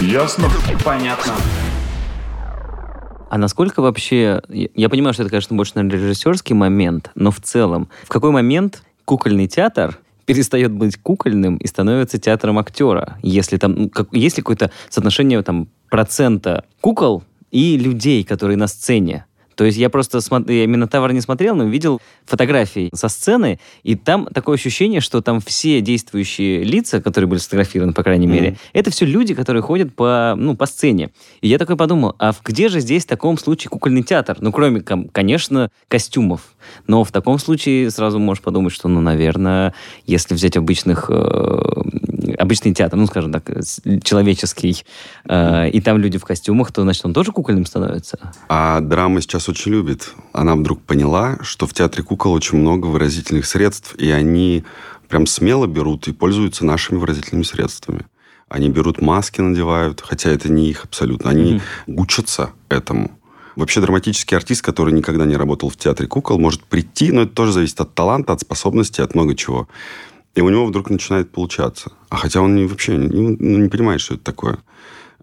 Ясно? 0.00 0.48
Понятно. 0.84 1.34
А 3.30 3.36
насколько 3.36 3.82
вообще... 3.82 4.40
Я 4.48 4.88
понимаю, 4.88 5.12
что 5.12 5.22
это, 5.22 5.30
конечно, 5.30 5.54
больше, 5.56 5.72
наверное, 5.74 6.00
режиссерский 6.00 6.54
момент, 6.54 7.10
но 7.14 7.30
в 7.30 7.40
целом, 7.40 7.88
в 8.04 8.08
какой 8.08 8.30
момент 8.30 8.82
кукольный 9.04 9.48
театр 9.48 9.98
перестает 10.24 10.72
быть 10.72 10.96
кукольным 10.96 11.56
и 11.56 11.66
становится 11.66 12.18
театром 12.18 12.58
актера? 12.58 13.18
Если 13.22 13.58
там... 13.58 13.74
ну, 13.74 13.88
как- 13.90 14.12
есть 14.12 14.36
ли 14.38 14.42
какое-то 14.42 14.70
соотношение 14.88 15.42
там, 15.42 15.68
процента 15.90 16.64
кукол 16.80 17.22
и 17.50 17.76
людей, 17.76 18.24
которые 18.24 18.56
на 18.56 18.66
сцене? 18.66 19.26
То 19.58 19.64
есть 19.64 19.76
я 19.76 19.90
просто 19.90 20.18
смо- 20.18 20.50
я 20.52 20.68
Минотавр 20.68 21.12
не 21.12 21.20
смотрел, 21.20 21.56
но 21.56 21.64
видел 21.64 22.00
фотографии 22.26 22.90
со 22.94 23.08
сцены, 23.08 23.58
и 23.82 23.96
там 23.96 24.28
такое 24.32 24.54
ощущение, 24.54 25.00
что 25.00 25.20
там 25.20 25.40
все 25.40 25.80
действующие 25.80 26.62
лица, 26.62 27.02
которые 27.02 27.26
были 27.28 27.40
сфотографированы, 27.40 27.92
по 27.92 28.04
крайней 28.04 28.28
мере, 28.28 28.56
это 28.72 28.92
все 28.92 29.04
люди, 29.04 29.34
которые 29.34 29.60
ходят 29.64 29.92
по, 29.96 30.34
ну, 30.36 30.56
по 30.56 30.66
сцене. 30.66 31.10
И 31.40 31.48
я 31.48 31.58
такой 31.58 31.76
подумал, 31.76 32.14
а 32.20 32.30
в- 32.30 32.40
где 32.44 32.68
же 32.68 32.78
здесь 32.78 33.02
в 33.04 33.08
таком 33.08 33.36
случае 33.36 33.70
кукольный 33.70 34.04
театр? 34.04 34.36
Ну, 34.40 34.52
кроме, 34.52 34.80
конечно, 34.80 35.70
костюмов. 35.88 36.42
Но 36.86 37.02
в 37.02 37.10
таком 37.10 37.40
случае 37.40 37.90
сразу 37.90 38.20
можешь 38.20 38.44
подумать, 38.44 38.72
что, 38.72 38.86
ну, 38.86 39.00
наверное, 39.00 39.74
если 40.06 40.34
взять 40.34 40.56
обычных, 40.56 41.06
э, 41.08 41.82
обычный 42.38 42.72
театр, 42.72 42.98
ну, 42.98 43.06
скажем 43.06 43.32
так, 43.32 43.44
человеческий, 44.02 44.84
э, 45.28 45.70
и 45.70 45.80
там 45.80 45.98
люди 45.98 46.18
в 46.18 46.24
костюмах, 46.24 46.72
то, 46.72 46.82
значит, 46.82 47.04
он 47.04 47.12
тоже 47.12 47.32
кукольным 47.32 47.66
становится? 47.66 48.32
А 48.48 48.80
драма 48.80 49.20
сейчас 49.20 49.48
очень 49.48 49.72
любит. 49.72 50.12
Она 50.32 50.56
вдруг 50.56 50.80
поняла, 50.82 51.38
что 51.42 51.66
в 51.66 51.74
театре 51.74 52.02
кукол 52.02 52.32
очень 52.32 52.58
много 52.58 52.86
выразительных 52.86 53.46
средств, 53.46 53.94
и 53.96 54.10
они 54.10 54.64
прям 55.08 55.26
смело 55.26 55.66
берут 55.66 56.08
и 56.08 56.12
пользуются 56.12 56.64
нашими 56.64 56.98
выразительными 56.98 57.44
средствами. 57.44 58.06
Они 58.48 58.70
берут 58.70 59.02
маски, 59.02 59.40
надевают, 59.40 60.00
хотя 60.00 60.30
это 60.30 60.50
не 60.50 60.70
их 60.70 60.84
абсолютно. 60.84 61.30
Они 61.30 61.60
учатся 61.86 62.50
этому. 62.68 63.10
Вообще 63.56 63.80
драматический 63.80 64.36
артист, 64.36 64.62
который 64.62 64.94
никогда 64.94 65.26
не 65.26 65.36
работал 65.36 65.68
в 65.68 65.76
театре 65.76 66.08
кукол, 66.08 66.38
может 66.38 66.62
прийти, 66.62 67.10
но 67.10 67.22
это 67.22 67.32
тоже 67.34 67.52
зависит 67.52 67.80
от 67.80 67.92
таланта, 67.92 68.32
от 68.32 68.40
способности, 68.40 69.00
от 69.00 69.14
много 69.14 69.34
чего. 69.34 69.68
И 70.34 70.40
у 70.40 70.48
него 70.50 70.66
вдруг 70.66 70.90
начинает 70.90 71.30
получаться. 71.30 71.92
А 72.10 72.16
хотя 72.16 72.40
он 72.40 72.54
не, 72.54 72.64
вообще 72.66 72.96
не, 72.96 73.36
ну, 73.38 73.58
не 73.58 73.68
понимает, 73.68 74.00
что 74.00 74.14
это 74.14 74.24
такое. 74.24 74.58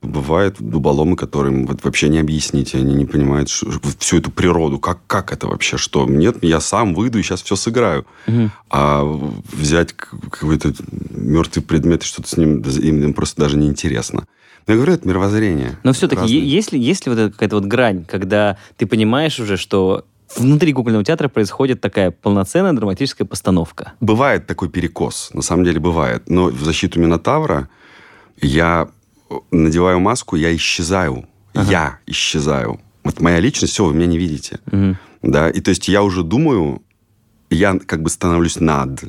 Бывают 0.01 0.57
дуболомы, 0.59 1.15
которым 1.15 1.65
вот 1.65 1.83
вообще 1.83 2.09
не 2.09 2.19
объясните, 2.19 2.77
они 2.77 2.93
не 2.95 3.05
понимают 3.05 3.49
что- 3.49 3.71
всю 3.99 4.17
эту 4.17 4.29
природу. 4.29 4.77
Как, 4.77 4.99
как 5.07 5.31
это 5.31 5.47
вообще? 5.47 5.77
Что? 5.77 6.05
Нет, 6.05 6.37
я 6.43 6.59
сам 6.59 6.93
выйду 6.93 7.17
и 7.17 7.23
сейчас 7.23 7.41
все 7.41 7.55
сыграю. 7.55 8.05
А 8.69 9.03
взять 9.51 9.93
какой-то 9.93 10.73
мертвый 11.11 11.63
предмет 11.63 12.03
и 12.03 12.05
что-то 12.05 12.27
с 12.27 12.37
ним, 12.37 12.59
им 12.61 13.13
просто 13.13 13.41
даже 13.41 13.57
неинтересно. 13.57 14.25
Но 14.67 14.73
я 14.73 14.77
говорю, 14.77 14.93
это 14.93 15.07
мировоззрение. 15.07 15.77
Но 15.83 15.93
все-таки, 15.93 16.27
есть 16.39 16.71
ли, 16.71 16.79
есть 16.79 17.05
ли 17.05 17.11
вот 17.11 17.19
эта 17.19 17.31
какая-то 17.31 17.55
вот 17.55 17.65
грань, 17.65 18.03
когда 18.03 18.57
ты 18.77 18.85
понимаешь 18.87 19.39
уже, 19.39 19.57
что 19.57 20.05
внутри 20.35 20.73
кукольного 20.73 21.03
театра 21.03 21.27
происходит 21.27 21.81
такая 21.81 22.11
полноценная 22.11 22.73
драматическая 22.73 23.27
постановка? 23.27 23.93
Бывает 23.99 24.47
такой 24.47 24.69
перекос, 24.69 25.29
на 25.33 25.41
самом 25.41 25.63
деле 25.65 25.79
бывает. 25.79 26.29
Но 26.29 26.45
в 26.45 26.63
защиту 26.63 26.99
Минотавра 26.99 27.69
я 28.41 28.89
надеваю 29.51 29.99
маску, 29.99 30.35
я 30.35 30.55
исчезаю. 30.55 31.25
Я 31.53 31.99
исчезаю. 32.05 32.79
Вот 33.03 33.21
моя 33.21 33.39
личность, 33.39 33.73
все, 33.73 33.85
вы 33.85 33.93
меня 33.93 34.07
не 34.07 34.17
видите. 34.17 34.59
Мгм. 34.65 34.97
Да, 35.21 35.49
и 35.49 35.61
то 35.61 35.69
есть 35.69 35.87
я 35.87 36.03
уже 36.03 36.23
думаю, 36.23 36.81
я 37.49 37.79
как 37.79 38.01
бы 38.01 38.09
становлюсь 38.09 38.59
над. 38.59 39.05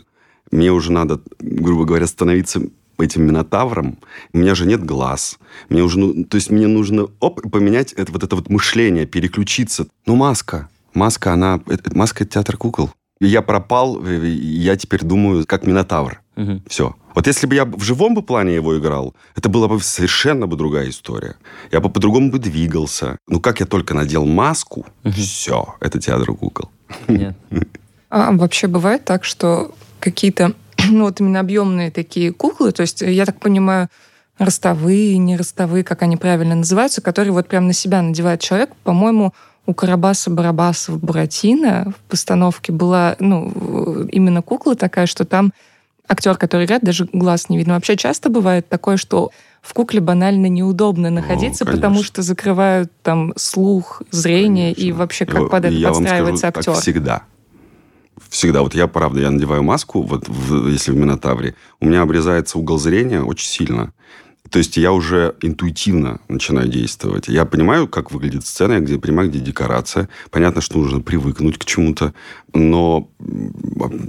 Мне 0.50 0.70
уже 0.70 0.92
надо, 0.92 1.20
грубо 1.40 1.84
говоря, 1.84 2.06
становиться 2.06 2.60
этим 2.98 3.26
минотавром. 3.26 3.98
У 4.32 4.38
меня 4.38 4.54
же 4.54 4.66
нет 4.66 4.84
глаз. 4.84 5.38
Мне 5.68 5.82
уже, 5.82 5.98
ну, 5.98 6.24
то 6.24 6.36
есть 6.36 6.50
мне 6.50 6.66
нужно 6.66 7.08
оп, 7.20 7.42
поменять 7.50 7.92
это, 7.92 8.12
вот 8.12 8.22
это 8.22 8.36
вот 8.36 8.48
мышление, 8.48 9.06
переключиться. 9.06 9.86
Ну, 10.06 10.16
маска. 10.16 10.68
Маска, 10.96 11.32
она... 11.32 11.60
это- 11.68 11.96
маска– 11.96 12.24
это 12.24 12.32
театр 12.32 12.56
кукол. 12.56 12.90
Я 13.20 13.42
пропал, 13.42 13.96
и 14.06 14.28
я 14.28 14.76
теперь 14.76 15.02
думаю, 15.04 15.46
как 15.46 15.66
минотавр. 15.66 16.20
Мгм. 16.36 16.62
Все. 16.66 16.94
Вот 17.14 17.26
если 17.26 17.46
бы 17.46 17.54
я 17.54 17.64
в 17.64 17.82
живом 17.82 18.14
бы 18.14 18.22
плане 18.22 18.54
его 18.54 18.78
играл, 18.78 19.14
это 19.34 19.48
была 19.48 19.68
бы 19.68 19.80
совершенно 19.80 20.46
бы 20.46 20.56
другая 20.56 20.88
история. 20.90 21.36
Я 21.72 21.80
бы 21.80 21.88
по-другому 21.88 22.30
бы 22.30 22.38
двигался. 22.38 23.16
Ну, 23.26 23.40
как 23.40 23.60
я 23.60 23.66
только 23.66 23.94
надел 23.94 24.26
маску, 24.26 24.84
все, 25.04 25.74
это 25.80 25.98
театр 25.98 26.34
кукол. 26.34 26.70
Понятно. 27.06 27.60
А 28.08 28.30
вообще 28.30 28.68
бывает 28.68 29.04
так, 29.04 29.24
что 29.24 29.74
какие-то, 29.98 30.52
ну 30.90 31.04
вот 31.04 31.20
именно 31.20 31.40
объемные 31.40 31.90
такие 31.90 32.32
куклы, 32.32 32.70
то 32.70 32.82
есть, 32.82 33.00
я 33.02 33.26
так 33.26 33.40
понимаю, 33.40 33.88
ростовые, 34.38 35.18
не 35.18 35.36
ростовые, 35.36 35.82
как 35.82 36.02
они 36.02 36.16
правильно 36.16 36.54
называются, 36.54 37.00
которые 37.02 37.32
вот 37.32 37.48
прям 37.48 37.66
на 37.66 37.72
себя 37.72 38.02
надевает 38.02 38.40
человек, 38.40 38.70
по-моему, 38.84 39.34
у 39.66 39.74
Карабаса 39.74 40.30
Барабасова 40.30 40.96
Буратино 40.98 41.92
в 41.96 42.10
постановке 42.10 42.72
была, 42.72 43.16
ну, 43.18 44.06
именно 44.10 44.42
кукла 44.42 44.76
такая, 44.76 45.06
что 45.06 45.24
там 45.24 45.52
актер, 46.08 46.36
который 46.36 46.66
играет, 46.66 46.82
даже 46.84 47.08
глаз 47.12 47.48
не 47.48 47.58
видно. 47.58 47.74
Вообще 47.74 47.96
часто 47.96 48.28
бывает 48.30 48.68
такое, 48.68 48.96
что 48.96 49.30
в 49.62 49.74
кукле 49.74 50.00
банально 50.00 50.46
неудобно 50.46 51.10
находиться, 51.10 51.64
потому 51.64 51.94
конечно. 51.96 52.04
что 52.04 52.22
закрывают 52.22 52.92
там 53.02 53.32
слух, 53.36 54.02
зрение 54.12 54.70
и 54.70 54.74
Конечно. 54.76 54.98
вообще 55.00 55.24
И 55.24 55.26
как 55.26 55.38
вот- 55.40 55.50
под 55.50 55.64
это 55.64 55.74
и 55.74 55.78
я 55.78 55.88
вам 55.90 55.96
подстраивается 56.02 56.38
скажу, 56.48 56.58
актер. 56.58 56.72
Так 56.74 56.82
всегда. 56.82 57.22
Всегда. 58.30 58.62
Вот 58.62 58.74
я, 58.74 58.86
правда, 58.86 59.20
я 59.20 59.30
надеваю 59.30 59.62
маску, 59.64 60.02
вот 60.02 60.28
в- 60.28 60.68
если 60.68 60.92
в 60.92 60.96
Минотавре, 60.96 61.54
у 61.80 61.86
меня 61.86 62.02
обрезается 62.02 62.58
угол 62.58 62.78
зрения 62.78 63.20
очень 63.22 63.48
сильно. 63.48 63.92
То 64.56 64.58
есть 64.60 64.78
я 64.78 64.92
уже 64.92 65.34
интуитивно 65.42 66.18
начинаю 66.28 66.66
действовать. 66.66 67.28
Я 67.28 67.44
понимаю, 67.44 67.86
как 67.88 68.10
выглядит 68.10 68.46
сцена, 68.46 68.72
я 68.72 68.80
где, 68.80 68.98
понимаю, 68.98 69.28
где 69.28 69.38
декорация. 69.38 70.08
Понятно, 70.30 70.62
что 70.62 70.78
нужно 70.78 71.02
привыкнуть 71.02 71.58
к 71.58 71.66
чему-то, 71.66 72.14
но 72.54 73.06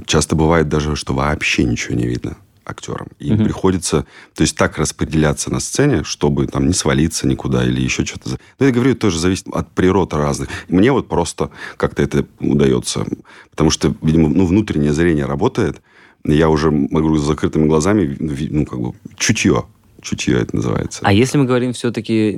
часто 0.06 0.38
бывает 0.38 0.70
даже, 0.70 0.96
что 0.96 1.14
вообще 1.14 1.66
ничего 1.66 1.96
не 1.96 2.08
видно 2.08 2.38
актерам. 2.64 3.08
И 3.20 3.34
Мгм. 3.34 3.44
приходится, 3.44 4.06
то 4.36 4.42
есть 4.44 4.56
так 4.56 4.78
распределяться 4.78 5.52
на 5.52 5.60
сцене, 5.60 6.06
чтобы 6.06 6.48
там 6.48 6.66
не 6.68 6.74
свалиться 6.74 7.28
никуда 7.28 7.66
или 7.66 7.82
еще 7.82 8.06
что-то. 8.06 8.30
за- 8.30 8.40
Ну, 8.58 8.68
я 8.68 8.72
говорю, 8.72 8.92
это 8.92 9.02
тоже 9.02 9.20
зависит 9.20 9.48
от 9.52 9.70
природ 9.72 10.14
разных. 10.14 10.48
Мне 10.70 10.94
вот 10.94 11.10
просто 11.10 11.50
как-то 11.76 12.02
это 12.04 12.26
удается, 12.40 13.06
потому 13.50 13.70
что, 13.70 13.94
видимо, 14.02 14.30
ну, 14.30 14.46
внутреннее 14.46 14.94
зрение 14.94 15.26
работает. 15.26 15.82
Я 16.24 16.48
уже 16.48 16.72
могу 16.72 17.18
с 17.18 17.26
закрытыми 17.26 17.68
глазами, 17.68 18.16
ну, 18.18 18.66
как 18.66 18.80
бы, 18.80 18.94
чутье. 19.18 19.66
Чутье 20.08 20.39
это 20.39 20.56
называется. 20.56 21.02
А 21.04 21.12
если 21.12 21.38
мы 21.38 21.43
говорим 21.43 21.74
все-таки 21.74 22.32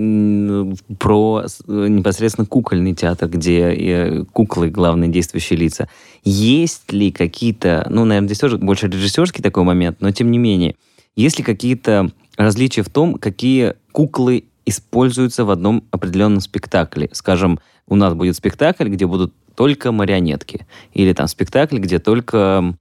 про 0.97 1.43
э, 1.67 1.87
непосредственно 1.87 2.47
кукольный 2.47 2.95
театр, 2.95 3.29
где 3.29 3.59
э, 3.59 4.23
куклы 4.33 4.69
главные 4.69 5.11
действующие 5.11 5.59
лица, 5.59 5.87
есть 6.23 6.91
ли 6.91 7.11
какие-то, 7.11 7.85
ну, 7.91 8.05
наверное, 8.05 8.27
здесь 8.27 8.39
тоже 8.39 8.57
больше 8.57 8.87
режиссерский 8.87 9.43
такой 9.43 9.63
момент, 9.63 9.97
но 10.01 10.11
тем 10.11 10.31
не 10.31 10.39
менее, 10.39 10.75
есть 11.15 11.37
ли 11.37 11.43
какие-то 11.43 12.11
различия 12.37 12.81
в 12.81 12.89
том, 12.89 13.15
какие 13.15 13.75
куклы 13.91 14.45
используются 14.65 15.45
в 15.45 15.51
одном 15.51 15.83
определенном 15.91 16.41
спектакле? 16.41 17.09
Скажем, 17.11 17.59
у 17.87 17.95
нас 17.95 18.15
будет 18.15 18.35
спектакль, 18.35 18.87
где 18.89 19.05
будут 19.05 19.31
только 19.53 19.91
марионетки, 19.91 20.65
или 20.93 21.13
там 21.13 21.27
спектакль, 21.27 21.77
где 21.77 21.99
только 21.99 22.73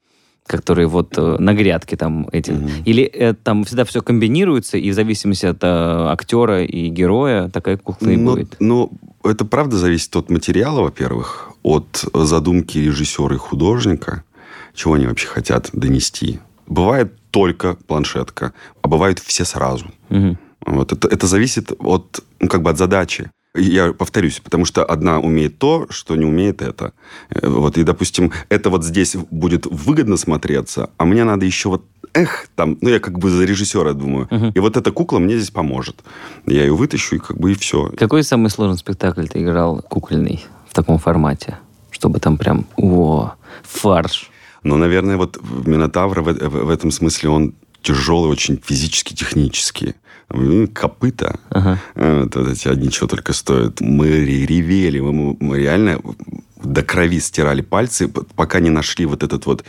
которые 0.49 0.87
вот 0.89 1.17
э, 1.17 1.37
на 1.39 1.55
грядке 1.55 1.97
там 1.97 2.29
эти. 2.33 2.51
Мгм. 2.53 2.71
Или 2.85 3.05
э, 3.05 3.35
там 3.35 3.65
всегда 3.65 3.85
все 3.85 4.01
комбинируется, 4.01 4.79
и 4.79 4.91
в 4.91 4.95
зависимости 4.95 5.47
от 5.47 5.63
э, 5.63 5.67
актера 5.67 6.65
и 6.65 6.89
героя 6.89 7.49
такая 7.49 7.77
кукла 7.77 8.09
и 8.09 8.17
Ну, 8.17 8.33
будет. 8.33 8.57
ну, 8.59 8.91
это 9.23 9.45
правда 9.45 9.77
зависит 9.77 10.17
от 10.17 10.31
материала, 10.31 10.81
во-первых, 10.83 11.51
от 11.63 12.05
задумки 12.15 12.79
режиссера 12.79 13.35
и 13.35 13.39
художника, 13.39 14.25
чего 14.75 14.95
они 14.95 15.07
вообще 15.07 15.27
хотят 15.29 15.71
донести. 15.73 16.41
Бывает 16.67 17.13
только 17.31 17.77
планшетка, 17.87 18.53
а 18.83 18.89
бывают 18.89 19.19
все 19.19 19.45
сразу. 19.45 19.87
Мгм. 20.09 20.39
Вот 20.67 20.93
это, 20.93 21.09
это 21.09 21.27
зависит 21.27 21.73
от, 21.79 22.21
ну, 22.41 22.49
как 22.49 22.63
бы 22.63 22.71
от 22.71 22.79
задачи. 22.79 23.31
Я 23.59 23.93
повторюсь, 23.93 24.41
потому 24.41 24.65
что 24.65 24.85
одна 24.85 25.19
умеет 25.21 25.59
то, 25.59 25.87
что 25.91 26.17
не 26.17 26.25
умеет 26.25 26.63
это. 26.63 26.93
Э, 27.31 27.49
Вот, 27.49 27.77
и, 27.79 27.83
допустим, 27.83 28.33
это 28.49 28.71
вот 28.71 28.85
здесь 28.85 29.17
будет 29.31 29.67
выгодно 29.67 30.17
смотреться, 30.17 30.91
а 30.97 31.05
мне 31.05 31.25
надо 31.25 31.45
еще 31.47 31.69
вот, 31.69 31.85
эх, 32.15 32.49
там, 32.55 32.79
ну, 32.81 32.89
я 32.91 33.01
как 33.01 33.19
бы 33.19 33.31
за 33.31 33.45
режиссера 33.45 33.93
думаю. 33.93 34.29
Мгм. 34.31 34.51
И 34.55 34.61
вот 34.61 34.77
эта 34.77 34.91
кукла 34.93 35.19
мне 35.19 35.37
здесь 35.37 35.51
поможет. 35.51 36.03
Я 36.47 36.63
ее 36.65 36.75
вытащу, 36.75 37.17
и 37.17 37.19
как 37.19 37.39
бы 37.39 37.53
и 37.53 37.55
все. 37.55 37.91
Какой 37.99 38.23
самый 38.23 38.51
сложный 38.51 38.79
спектакль 38.79 39.27
ты 39.27 39.43
играл 39.43 39.83
кукольный 39.89 40.45
в 40.69 40.75
таком 40.75 40.99
формате? 40.99 41.59
Чтобы 41.91 42.21
там 42.21 42.37
прям, 42.37 42.67
о, 42.77 43.33
фарш. 43.63 44.31
Но, 44.63 44.77
наверное, 44.77 45.17
вот 45.17 45.39
Минотавр 45.67 46.21
в, 46.21 46.33
в- 46.33 46.65
в 46.67 46.71
этом 46.71 46.91
смысле 46.91 47.29
он 47.31 47.55
тяжелый, 47.83 48.29
очень 48.31 48.61
физически, 48.65 49.15
технически. 49.15 49.95
Копыта. 50.75 51.39
Ага. 51.51 51.79
Э, 51.95 52.23
Вот 52.25 52.37
эти 52.37 52.69
одни 52.69 52.91
чего 52.91 53.07
только 53.09 53.33
стоят. 53.33 53.81
Мы 53.81 54.09
ре- 54.09 54.47
ревели, 54.47 55.01
мы, 55.01 55.37
мы 55.41 55.59
реально 55.59 56.01
до 56.63 56.83
крови 56.83 57.21
стирали 57.21 57.63
пальцы, 57.63 58.09
пока 58.09 58.61
не 58.61 58.71
нашли 58.71 59.07
вот 59.07 59.23
этот 59.23 59.47
вот 59.47 59.65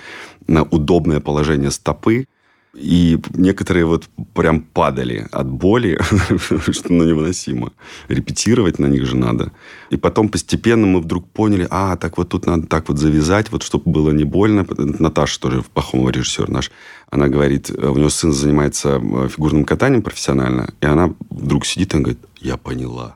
удобное 0.71 1.19
положение 1.19 1.71
стопы. 1.71 2.25
И 2.75 3.19
некоторые 3.33 3.85
вот 3.85 4.07
прям 4.35 4.61
падали 4.61 5.27
от 5.31 5.47
боли, 5.47 5.99
что 6.71 6.93
ну, 6.93 7.03
невыносимо. 7.03 7.71
Репетировать 8.07 8.77
на 8.79 8.85
них 8.85 9.05
же 9.05 9.17
надо. 9.17 9.51
И 9.89 9.97
потом 9.97 10.29
постепенно 10.29 10.85
мы 10.85 10.99
вдруг 11.01 11.27
поняли, 11.27 11.67
а, 11.71 11.97
так 11.97 12.17
вот 12.17 12.29
тут 12.29 12.45
надо 12.45 12.67
так 12.67 12.87
вот 12.89 12.99
завязать, 12.99 13.51
вот 13.51 13.63
чтобы 13.63 13.91
было 13.91 14.11
не 14.11 14.23
больно. 14.23 14.67
Наташа 14.77 15.39
тоже, 15.39 15.63
Пахомова 15.73 16.09
режиссер 16.09 16.49
наш, 16.49 16.71
она 17.09 17.27
говорит, 17.27 17.71
э, 17.71 17.87
у 17.87 17.95
нее 17.95 18.11
сын 18.11 18.31
занимается 18.31 19.01
э, 19.01 19.29
фигурным 19.29 19.65
катанием 19.65 20.03
профессионально, 20.03 20.73
и 20.79 20.85
она 20.85 21.13
вдруг 21.29 21.65
сидит 21.65 21.95
и 21.95 21.97
говорит, 21.97 22.19
я 22.39 22.57
поняла. 22.57 23.15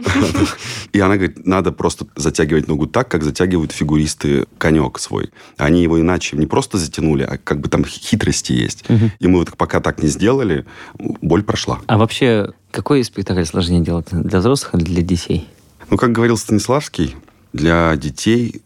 И 0.92 1.00
она 1.00 1.16
говорит, 1.16 1.46
надо 1.46 1.72
просто 1.72 2.06
затягивать 2.16 2.68
ногу 2.68 2.86
так, 2.86 3.08
как 3.08 3.22
затягивают 3.22 3.72
фигуристы 3.72 4.46
конек 4.58 4.98
свой. 4.98 5.30
Они 5.56 5.82
его 5.82 6.00
иначе 6.00 6.36
не 6.36 6.46
просто 6.46 6.78
затянули, 6.78 7.22
а 7.22 7.38
как 7.38 7.60
бы 7.60 7.68
там 7.68 7.84
хитрости 7.84 8.52
есть. 8.52 8.84
И 9.18 9.26
мы 9.26 9.40
вот 9.40 9.56
пока 9.56 9.80
так 9.80 10.02
не 10.02 10.08
сделали, 10.08 10.64
боль 10.98 11.42
прошла. 11.42 11.80
А 11.86 11.98
вообще, 11.98 12.52
какой 12.70 13.04
спектакль 13.04 13.44
сложнее 13.44 13.82
делать? 13.82 14.08
Для 14.10 14.40
взрослых 14.40 14.74
или 14.74 14.84
для 14.84 15.02
детей? 15.02 15.48
Ну, 15.90 15.96
как 15.96 16.12
говорил 16.12 16.36
Станиславский, 16.36 17.16
для 17.52 17.96
детей 17.96 18.62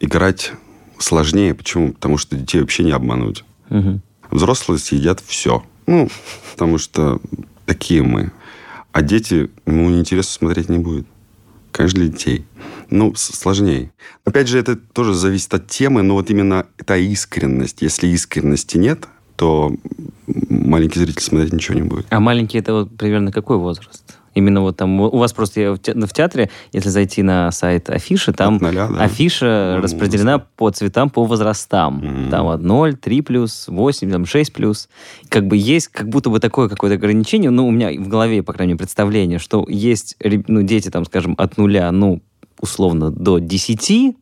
играть 0.00 0.52
сложнее. 0.98 1.54
Почему? 1.54 1.92
Потому 1.92 2.18
что 2.18 2.36
детей 2.36 2.60
вообще 2.60 2.84
не 2.84 2.92
обмануть. 2.92 3.44
Взрослые 4.30 4.78
съедят 4.78 5.22
все. 5.26 5.64
Ну, 5.86 6.10
потому 6.52 6.78
что 6.78 7.20
такие 7.64 8.02
мы. 8.02 8.30
А 8.98 9.02
дети, 9.02 9.48
ему 9.64 9.90
неинтересно 9.90 10.32
смотреть 10.32 10.68
не 10.68 10.78
будет. 10.78 11.06
Конечно, 11.70 12.00
для 12.00 12.08
детей. 12.08 12.44
Ну, 12.90 13.14
сложнее. 13.14 13.92
Опять 14.24 14.48
же, 14.48 14.58
это 14.58 14.74
тоже 14.74 15.14
зависит 15.14 15.54
от 15.54 15.68
темы, 15.68 16.02
но 16.02 16.14
вот 16.14 16.30
именно 16.30 16.66
та 16.84 16.96
искренность. 16.96 17.80
Если 17.80 18.08
искренности 18.08 18.76
нет, 18.76 19.06
то 19.36 19.72
маленький 20.26 20.98
зритель 20.98 21.22
смотреть 21.22 21.52
ничего 21.52 21.76
не 21.76 21.82
будет. 21.82 22.06
А 22.10 22.18
маленький 22.18 22.58
это 22.58 22.72
вот 22.72 22.96
примерно 22.96 23.30
какой 23.30 23.58
возраст? 23.58 24.18
Именно 24.38 24.60
вот 24.60 24.76
там, 24.76 25.00
у 25.00 25.16
вас 25.18 25.32
просто 25.32 25.74
в 25.74 25.78
те- 25.78 25.94
в 25.94 26.12
театре, 26.12 26.48
если 26.72 26.90
зайти 26.90 27.22
на 27.22 27.50
сайт 27.50 27.90
афиши, 27.90 28.32
там 28.32 28.56
От 28.56 28.62
ноля, 28.62 28.86
да. 28.88 29.02
афиша 29.02 29.74
Ну, 29.76 29.82
распределена 29.82 30.38
по 30.38 30.70
цветам, 30.70 31.10
по 31.10 31.24
возрастам. 31.24 31.96
Мгм. 31.96 32.30
Там 32.30 32.46
от 32.46 32.62
0, 32.62 32.94
3 32.94 33.20
плюс, 33.22 33.66
8, 33.66 34.10
там 34.10 34.26
6 34.26 34.52
плюс. 34.52 34.88
Как 35.28 35.46
бы 35.48 35.56
есть 35.56 35.88
как 35.88 36.08
будто 36.08 36.30
бы 36.30 36.38
такое 36.38 36.68
какое-то 36.68 36.94
ограничение, 36.94 37.50
ну, 37.50 37.66
у 37.66 37.70
меня 37.72 37.90
в 37.90 38.06
голове, 38.08 38.42
по 38.44 38.52
крайней 38.52 38.74
мере, 38.74 38.78
представление, 38.78 39.38
что 39.40 39.66
есть 39.68 40.16
ну, 40.46 40.62
дети, 40.62 40.88
там, 40.88 41.04
скажем, 41.04 41.34
от 41.36 41.56
нуля, 41.58 41.90
ну, 41.90 42.20
условно, 42.60 43.10
до 43.10 43.38
10, 43.38 44.16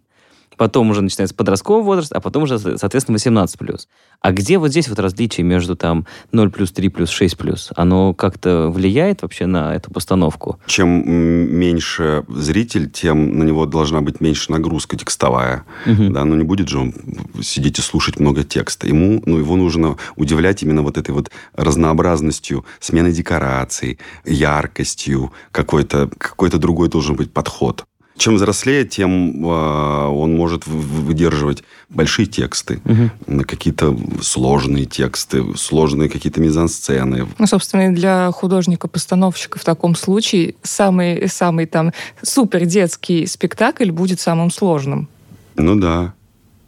потом 0.57 0.90
уже 0.90 1.03
начинается 1.03 1.35
подростковый 1.35 1.85
возраст, 1.85 2.12
а 2.12 2.21
потом 2.21 2.45
уже, 2.45 2.59
со- 2.59 2.79
соответственно, 2.79 3.14
18 3.14 3.59
плюс. 3.59 3.88
А 4.21 4.33
где 4.33 4.59
вот 4.59 4.71
здесь 4.71 4.88
вот 4.88 4.99
различие 4.99 5.45
между 5.45 5.77
там 5.77 6.07
0 6.33 6.51
плюс, 6.51 6.73
3 6.73 6.88
плюс, 6.88 7.11
6 7.11 7.37
плюс? 7.37 7.71
Оно 7.77 8.14
как-то 8.14 8.71
влияет 8.71 9.23
вообще 9.23 9.47
на 9.47 9.75
эту 9.75 9.90
постановку? 9.90 10.59
Чем 10.66 10.88
меньше 11.09 12.25
зритель, 12.29 12.90
тем 12.90 13.38
на 13.38 13.45
него 13.45 13.66
должна 13.66 14.01
быть 14.01 14.21
меньше 14.21 14.51
нагрузка 14.51 14.97
текстовая. 14.97 15.64
Мгм. 15.85 16.12
Да, 16.12 16.25
ну 16.25 16.35
не 16.35 16.45
будет 16.45 16.69
же 16.69 16.79
он 16.79 16.95
сидеть 17.42 17.79
и 17.79 17.83
слушать 17.83 18.19
много 18.19 18.42
текста. 18.42 18.88
Ему, 18.88 19.23
ну, 19.27 19.38
его 19.38 19.57
нужно 19.57 19.97
удивлять 20.16 20.62
именно 20.62 20.83
вот 20.83 20.97
этой 20.99 21.11
вот 21.11 21.31
разнообразностью 21.55 22.64
смены 22.81 23.12
декораций, 23.12 23.99
яркостью, 24.25 25.33
какой-то 25.53 26.09
какой 26.19 26.51
другой 26.51 26.88
должен 26.88 27.16
быть 27.16 27.33
подход. 27.33 27.85
Чем 28.16 28.37
взрослее, 28.37 28.85
тем 28.87 29.44
э, 29.44 30.07
он 30.09 30.35
может 30.35 30.66
выдерживать 30.66 31.62
большие 31.90 32.26
тексты, 32.26 32.81
Мгм. 32.85 33.44
какие-то 33.44 33.96
сложные 34.22 34.87
тексты, 34.87 35.44
сложные 35.57 36.09
какие-то 36.09 36.40
мизансцены. 36.40 37.26
Ну, 37.38 37.46
собственно, 37.46 37.90
и 37.90 37.94
для 37.94 38.31
художника-постановщика 38.33 39.59
в 39.59 39.64
таком 39.64 39.94
случае 39.94 40.55
самый, 40.62 41.29
самый 41.29 41.66
там 41.66 41.92
супер 42.22 42.64
детский 42.64 43.26
спектакль 43.26 43.90
будет 43.90 44.20
самым 44.20 44.50
сложным. 44.50 45.09
Ну 45.57 45.76
да. 45.76 46.14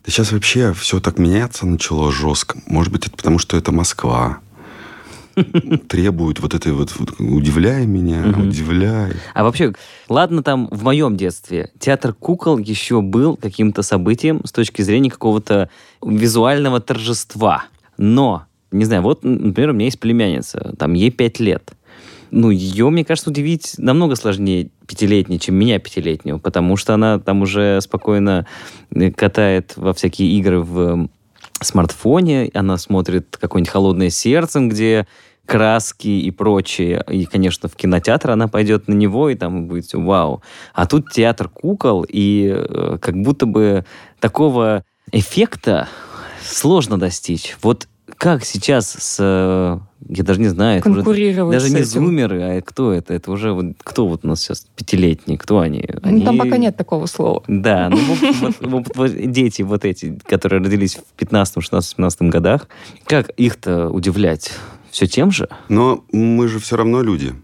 Да 0.05 0.13
сейчас 0.13 0.33
вообще 0.33 0.73
все 0.73 1.01
так 1.01 1.19
меняться 1.19 1.67
начало 1.67 2.11
жестко. 2.13 2.59
Может 2.67 2.93
быть, 2.93 3.07
это 3.07 3.17
потому, 3.17 3.39
что 3.39 3.57
это 3.57 3.73
Москва. 3.73 4.39
Требует 5.89 6.41
вот 6.41 6.55
этой 6.55 6.73
вот, 6.73 6.93
вот 6.99 7.15
удивляй 7.19 7.87
меня, 7.87 8.23
Мгм. 8.23 8.49
удивляй. 8.49 9.13
А 9.35 9.45
вообще, 9.45 9.73
ладно, 10.09 10.43
там 10.43 10.69
в 10.71 10.83
моем 10.85 11.17
детстве 11.17 11.71
театр 11.79 12.13
кукол 12.13 12.59
еще 12.59 13.01
был 13.01 13.37
каким-то 13.37 13.83
событием 13.83 14.41
с 14.45 14.53
точки 14.53 14.83
зрения 14.83 15.11
какого-то 15.11 15.71
визуального 16.03 16.81
торжества. 16.81 17.65
Но, 17.97 18.45
не 18.71 18.85
знаю, 18.85 19.03
вот, 19.03 19.25
например, 19.25 19.71
у 19.71 19.73
меня 19.73 19.87
есть 19.87 20.01
племянница, 20.01 20.75
там 20.79 20.95
ей 20.95 21.11
пять 21.11 21.41
лет. 21.41 21.73
Ну, 22.31 22.51
ее, 22.51 22.91
мне 22.91 23.05
кажется, 23.07 23.31
удивить 23.31 23.75
намного 23.79 24.15
сложнее 24.15 24.69
пятилетней, 24.87 25.39
чем 25.39 25.55
меня 25.55 25.79
пятилетнего, 25.79 26.39
потому 26.39 26.77
что 26.77 26.93
она 26.93 27.19
там 27.19 27.41
уже 27.41 27.81
спокойно 27.81 28.47
э, 28.91 29.11
катает 29.11 29.73
во 29.77 29.95
всякие 29.95 30.33
игры 30.33 30.61
в 30.61 31.09
смартфоне, 31.61 32.51
она 32.55 32.77
смотрит 32.77 33.37
какое-нибудь 33.41 33.73
«Холодное 33.73 34.11
сердцем», 34.11 34.69
где 34.69 35.07
краски 35.49 36.09
и 36.09 36.31
прочее. 36.31 37.03
И, 37.09 37.25
конечно, 37.25 37.71
в 37.71 37.75
кинотеатр 37.75 38.31
она 38.33 38.49
пойдет 38.49 38.87
на 38.87 38.93
него, 38.93 39.31
и 39.31 39.35
там 39.35 39.67
будет 39.67 39.87
все 39.87 39.99
вау. 39.99 40.43
А 40.75 40.87
тут 40.87 41.11
театр 41.11 41.49
кукол, 41.49 42.05
и 42.07 42.53
э, 42.55 42.99
как 43.01 43.17
будто 43.17 43.47
бы 43.47 43.87
такого 44.21 44.85
эффекта 45.11 45.89
сложно 46.45 46.99
достичь. 46.99 47.57
Вот 47.63 47.89
как 48.19 48.45
сейчас 48.45 48.91
с 48.91 49.17
э, 49.21 49.79
я 50.11 50.23
даже 50.23 50.39
не 50.39 50.49
знаю. 50.49 50.81
это 50.81 50.91
уже 50.91 50.99
Конкурировать 51.03 51.59
даже 51.59 51.73
не 51.73 51.83
зумеры, 51.83 52.43
а 52.43 52.61
кто 52.61 52.93
это? 52.93 53.15
Это 53.15 53.31
уже 53.31 53.53
вот, 53.53 53.77
кто 53.83 54.07
вот 54.07 54.25
у 54.25 54.29
нас 54.29 54.43
сейчас 54.43 54.67
пятилетние, 54.77 55.39
кто 55.39 55.61
они? 55.61 55.83
Ну, 56.03 56.21
там 56.21 56.29
Они- 56.29 56.39
пока 56.39 56.59
нет 56.59 56.77
такого 56.77 57.07
слова. 57.07 57.43
Да, 57.49 57.89
ну 57.89 57.97
вот- 57.97 58.55
вот- 58.61 58.97
вот 58.97 59.31
дети 59.33 59.63
вот 59.63 59.87
эти, 59.87 60.19
которые 60.27 60.63
родились 60.63 60.97
в 60.97 61.05
15, 61.17 61.63
16, 61.63 61.97
17 61.97 62.23
годах, 62.23 62.69
как 63.07 63.31
их-то 63.31 63.89
удивлять? 63.89 64.53
Все 64.91 65.07
тем 65.07 65.31
же? 65.31 65.49
Но 65.69 66.05
мы 66.13 66.49
же 66.49 66.59
все 66.59 66.77
равно 66.77 67.03
люди. 67.03 67.35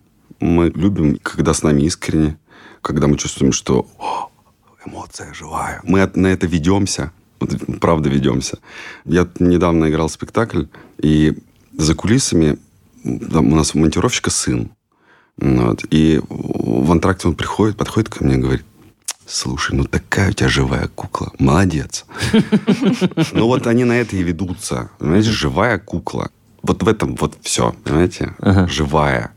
Мы 0.40 0.70
любим, 0.74 1.18
когда 1.22 1.54
с 1.54 1.62
нами 1.62 1.82
искренне, 1.82 2.38
когда 2.82 3.06
мы 3.06 3.16
чувствуем, 3.16 3.52
что 3.52 3.86
«О, 3.98 4.30
эмоция 4.86 5.32
живая. 5.34 5.80
Мы 5.84 6.10
на 6.14 6.28
это 6.28 6.46
ведемся. 6.46 7.12
Вот, 7.40 7.50
правда 7.80 8.08
ведемся. 8.08 8.58
Я 9.04 9.28
недавно 9.38 9.88
играл 9.88 10.08
спектакль, 10.08 10.64
и 10.98 11.34
за 11.76 11.94
кулисами 11.94 12.58
там 13.02 13.52
у 13.52 13.56
нас 13.56 13.74
у 13.74 13.78
монтировщика 13.78 14.30
сын. 14.30 14.70
Вот, 15.36 15.84
и 15.90 16.20
в 16.28 16.90
антракте 16.92 17.28
он 17.28 17.34
приходит, 17.34 17.76
подходит 17.76 18.08
ко 18.08 18.24
мне 18.24 18.34
и 18.34 18.38
говорит, 18.38 18.64
слушай, 19.26 19.74
ну 19.74 19.84
такая 19.84 20.30
у 20.30 20.32
тебя 20.32 20.48
живая 20.48 20.88
кукла. 20.88 21.32
Молодец. 21.38 22.04
Ну 23.32 23.46
вот 23.46 23.66
они 23.66 23.84
на 23.84 24.00
это 24.00 24.16
и 24.16 24.22
ведутся. 24.22 24.90
Понимаете, 24.98 25.30
живая 25.30 25.78
кукла. 25.78 26.30
Вот 26.64 26.82
в 26.82 26.88
этом 26.88 27.14
вот 27.16 27.36
все, 27.42 27.74
понимаете? 27.84 28.34
Ага. 28.40 28.66
Живая. 28.66 29.32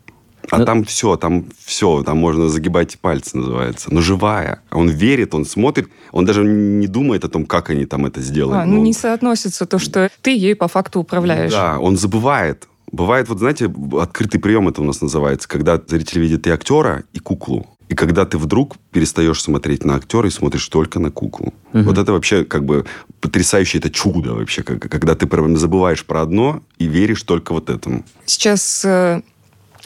А 0.49 0.59
Ну- 0.59 0.65
там 0.65 0.83
все, 0.85 1.17
там 1.17 1.45
все, 1.65 2.03
там 2.03 2.17
можно 2.19 2.47
загибать 2.47 2.97
пальцы, 3.01 3.37
называется. 3.37 3.93
Но 3.93 3.99
живая. 3.99 4.61
Он 4.71 4.87
верит, 4.89 5.35
он 5.35 5.43
смотрит, 5.45 5.89
он 6.13 6.23
даже 6.25 6.43
не 6.45 6.87
думает 6.87 7.25
о 7.25 7.27
том, 7.29 7.45
как 7.45 7.69
они 7.69 7.85
там 7.85 8.05
это 8.05 8.21
сделают. 8.21 8.61
А, 8.61 8.65
ну, 8.65 8.77
Ну, 8.77 8.83
не 8.83 8.93
соотносится 8.93 9.65
то, 9.65 9.77
что 9.77 10.09
ты 10.21 10.31
ей 10.33 10.55
по 10.55 10.69
факту 10.69 11.01
управляешь. 11.01 11.51
да, 11.51 11.77
он 11.79 11.97
забывает. 11.97 12.67
Бывает, 12.93 13.27
вот 13.27 13.39
знаете, 13.39 13.69
открытый 13.99 14.39
прием 14.39 14.69
это 14.69 14.81
у 14.81 14.85
нас 14.85 15.01
называется, 15.01 15.49
когда 15.49 15.81
зритель 15.85 16.21
видит 16.21 16.47
и 16.47 16.49
актера, 16.49 17.03
и 17.11 17.19
куклу. 17.19 17.67
И 17.89 17.95
когда 17.95 18.25
ты 18.25 18.37
вдруг 18.37 18.75
перестаешь 18.91 19.41
смотреть 19.41 19.85
на 19.85 19.95
актера 19.95 20.27
и 20.27 20.31
смотришь 20.31 20.67
только 20.67 20.99
на 20.99 21.09
куклу. 21.11 21.53
Вот 21.73 21.97
это 21.97 22.11
вообще 22.11 22.43
как 22.43 22.65
бы 22.65 22.85
потрясающее, 23.21 23.79
это 23.79 23.89
чудо 23.89 24.33
вообще, 24.33 24.63
как- 24.63 24.89
когда 24.89 25.15
ты 25.15 25.27
забываешь 25.57 26.05
про 26.05 26.21
одно 26.21 26.61
и 26.77 26.85
веришь 26.87 27.23
только 27.23 27.53
вот 27.53 27.69
этому. 27.69 28.03
Сейчас, 28.25 28.83
э, 28.85 29.21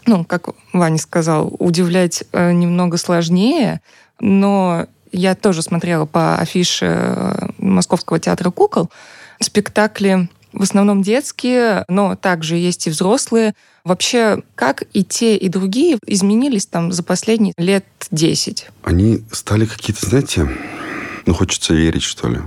ну, 0.08 0.26
как 0.26 0.50
Ваня 0.74 0.98
сказал, 0.98 1.56
удивлять 1.60 2.24
э, 2.32 2.52
немного 2.54 2.98
сложнее, 2.98 3.82
но 4.20 4.88
я 5.12 5.36
тоже 5.36 5.62
смотрела 5.62 6.06
по 6.06 6.36
афише 6.38 6.86
э, 6.90 7.48
Московского 7.60 8.20
театра 8.20 8.50
кукол. 8.50 8.90
Спектакли 9.40 10.30
в 10.54 10.62
основном 10.62 11.02
детские, 11.02 11.86
но 11.88 12.16
также 12.16 12.56
есть 12.56 12.88
и 12.88 12.90
взрослые. 12.90 13.54
Вообще, 13.84 14.44
как 14.56 14.84
и 14.94 15.04
те, 15.04 15.38
и 15.38 15.50
другие 15.50 15.98
изменились 16.06 16.66
там 16.66 16.92
за 16.92 17.04
последние 17.04 17.54
лет 17.58 17.86
10? 18.12 18.70
Они 18.84 19.24
стали 19.32 19.66
какие-то, 19.66 20.06
знаете, 20.08 20.50
ну, 21.26 21.34
хочется 21.34 21.74
верить, 21.74 22.04
что 22.04 22.30
ли. 22.30 22.40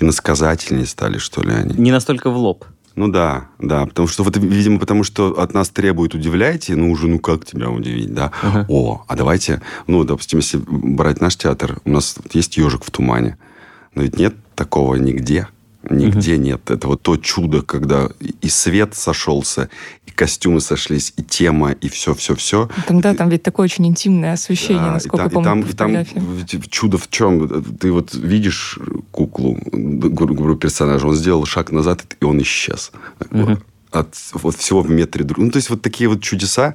Иносказательнее 0.00 0.86
стали, 0.86 1.18
что 1.18 1.42
ли, 1.42 1.52
они. 1.52 1.74
Не 1.74 1.90
настолько 1.90 2.30
в 2.30 2.36
лоб. 2.36 2.64
Ну 2.96 3.08
да, 3.08 3.48
да, 3.58 3.84
потому 3.84 4.08
что 4.08 4.22
вот, 4.22 4.38
видимо, 4.38 4.78
потому 4.78 5.04
что 5.04 5.38
от 5.38 5.52
нас 5.52 5.68
требуют 5.68 6.14
удивляйте, 6.14 6.74
ну 6.76 6.90
уже, 6.90 7.08
ну 7.08 7.18
как 7.18 7.44
тебя 7.44 7.68
удивить, 7.68 8.14
да? 8.14 8.32
Ага. 8.40 8.64
О, 8.70 9.04
а 9.06 9.16
давайте, 9.16 9.60
ну, 9.86 10.02
допустим, 10.04 10.38
если 10.38 10.58
брать 10.66 11.20
наш 11.20 11.36
театр, 11.36 11.78
у 11.84 11.90
нас 11.90 12.16
есть 12.32 12.56
ежик 12.56 12.84
в 12.84 12.90
тумане, 12.90 13.36
но 13.94 14.02
ведь 14.02 14.18
нет 14.18 14.34
такого 14.54 14.94
нигде, 14.94 15.46
нигде 15.90 16.36
нет. 16.38 16.70
Это 16.70 16.88
вот 16.88 17.02
то 17.02 17.16
чудо, 17.16 17.62
когда 17.62 18.08
и- 18.42 18.48
свет 18.48 18.94
сошелся, 18.94 19.68
и 20.06 20.10
костюмы 20.10 20.60
сошлись, 20.60 21.12
и 21.16 21.22
тема, 21.22 21.72
и 21.72 21.88
все-все-все. 21.88 22.68
Там, 22.86 23.00
да, 23.00 23.14
там 23.14 23.28
ведь 23.28 23.42
такое 23.42 23.64
очень 23.64 23.86
интимное 23.86 24.32
освещение, 24.32 24.82
Да, 24.84 24.92
насколько 24.92 25.24
и 25.24 25.26
я 25.26 25.30
помню, 25.30 25.44
там, 25.44 25.62
по 25.62 25.68
и 25.68 25.72
там, 25.72 25.94
и 26.02 26.04
там 26.04 26.62
чудо 26.70 26.98
в 26.98 27.08
чем? 27.10 27.62
Ты 27.78 27.92
вот 27.92 28.14
видишь 28.14 28.78
куклу, 29.10 29.58
гру- 29.72 30.34
грубо 30.34 30.56
персонажа, 30.56 31.06
он 31.06 31.14
сделал 31.14 31.44
шаг 31.46 31.72
назад, 31.72 32.16
и 32.20 32.24
он 32.24 32.40
исчез. 32.42 32.92
Мгм. 33.30 33.62
От 33.92 34.14
вот 34.32 34.56
всего 34.56 34.82
в 34.82 34.90
метре 34.90 35.24
друг. 35.24 35.38
Ну, 35.38 35.50
то 35.50 35.56
есть 35.56 35.70
вот 35.70 35.82
такие 35.82 36.08
вот 36.08 36.22
чудеса 36.22 36.74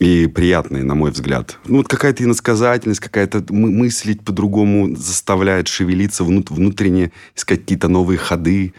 и 0.00 0.26
приятные, 0.26 0.82
на 0.82 0.94
мой 0.94 1.10
взгляд. 1.10 1.58
Ну, 1.66 1.76
вот 1.78 1.88
какая-то 1.88 2.24
иносказательность, 2.24 3.00
какая-то 3.00 3.44
мы- 3.50 3.70
мыслить 3.70 4.22
по-другому 4.22 4.96
заставляет 4.96 5.68
шевелиться 5.68 6.24
внут- 6.24 6.50
внутренне, 6.50 7.12
искать 7.36 7.60
какие-то 7.60 7.88
новые 7.88 8.18
ходы. 8.18 8.72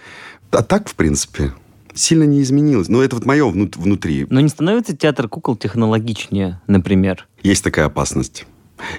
А 0.49 0.63
так, 0.63 0.89
в 0.89 0.95
принципе, 0.95 1.53
сильно 1.93 2.23
не 2.23 2.41
изменилось. 2.41 2.89
Но 2.89 3.03
это 3.03 3.15
вот 3.15 3.25
мое 3.25 3.45
внут- 3.45 3.77
внутри. 3.77 4.25
Но 4.29 4.41
не 4.41 4.49
становится 4.49 4.97
театр 4.97 5.29
кукол 5.29 5.55
технологичнее, 5.55 6.59
например? 6.65 7.27
Есть 7.43 7.63
такая 7.63 7.85
опасность. 7.85 8.47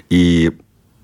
И 0.09 0.53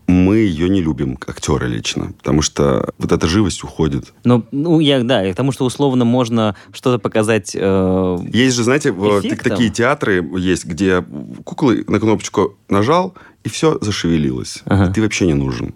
мы 0.09 0.37
ее 0.37 0.69
не 0.69 0.81
любим, 0.81 1.17
актеры 1.27 1.67
лично, 1.67 2.13
потому 2.17 2.41
что 2.41 2.93
вот 2.97 3.11
эта 3.11 3.27
живость 3.27 3.63
уходит. 3.63 4.13
Но, 4.23 4.43
ну, 4.51 4.79
я, 4.79 5.03
да, 5.03 5.25
и 5.25 5.33
к 5.33 5.35
тому, 5.35 5.51
что 5.51 5.65
условно 5.65 6.03
можно 6.03 6.55
что-то 6.71 6.97
показать... 6.97 7.55
э, 7.55 8.17
Есть 8.33 8.55
же, 8.55 8.63
знаете, 8.63 8.89
Эффектом? 8.89 9.51
такие 9.51 9.69
театры 9.69 10.27
есть, 10.37 10.65
где 10.65 11.05
куклы 11.43 11.85
на 11.87 11.99
кнопочку 11.99 12.57
нажал, 12.69 13.13
и 13.43 13.49
все 13.49 13.77
зашевелилось. 13.81 14.63
Ага. 14.65 14.89
И 14.89 14.93
ты 14.93 15.01
вообще 15.01 15.27
не 15.27 15.35
нужен. 15.35 15.75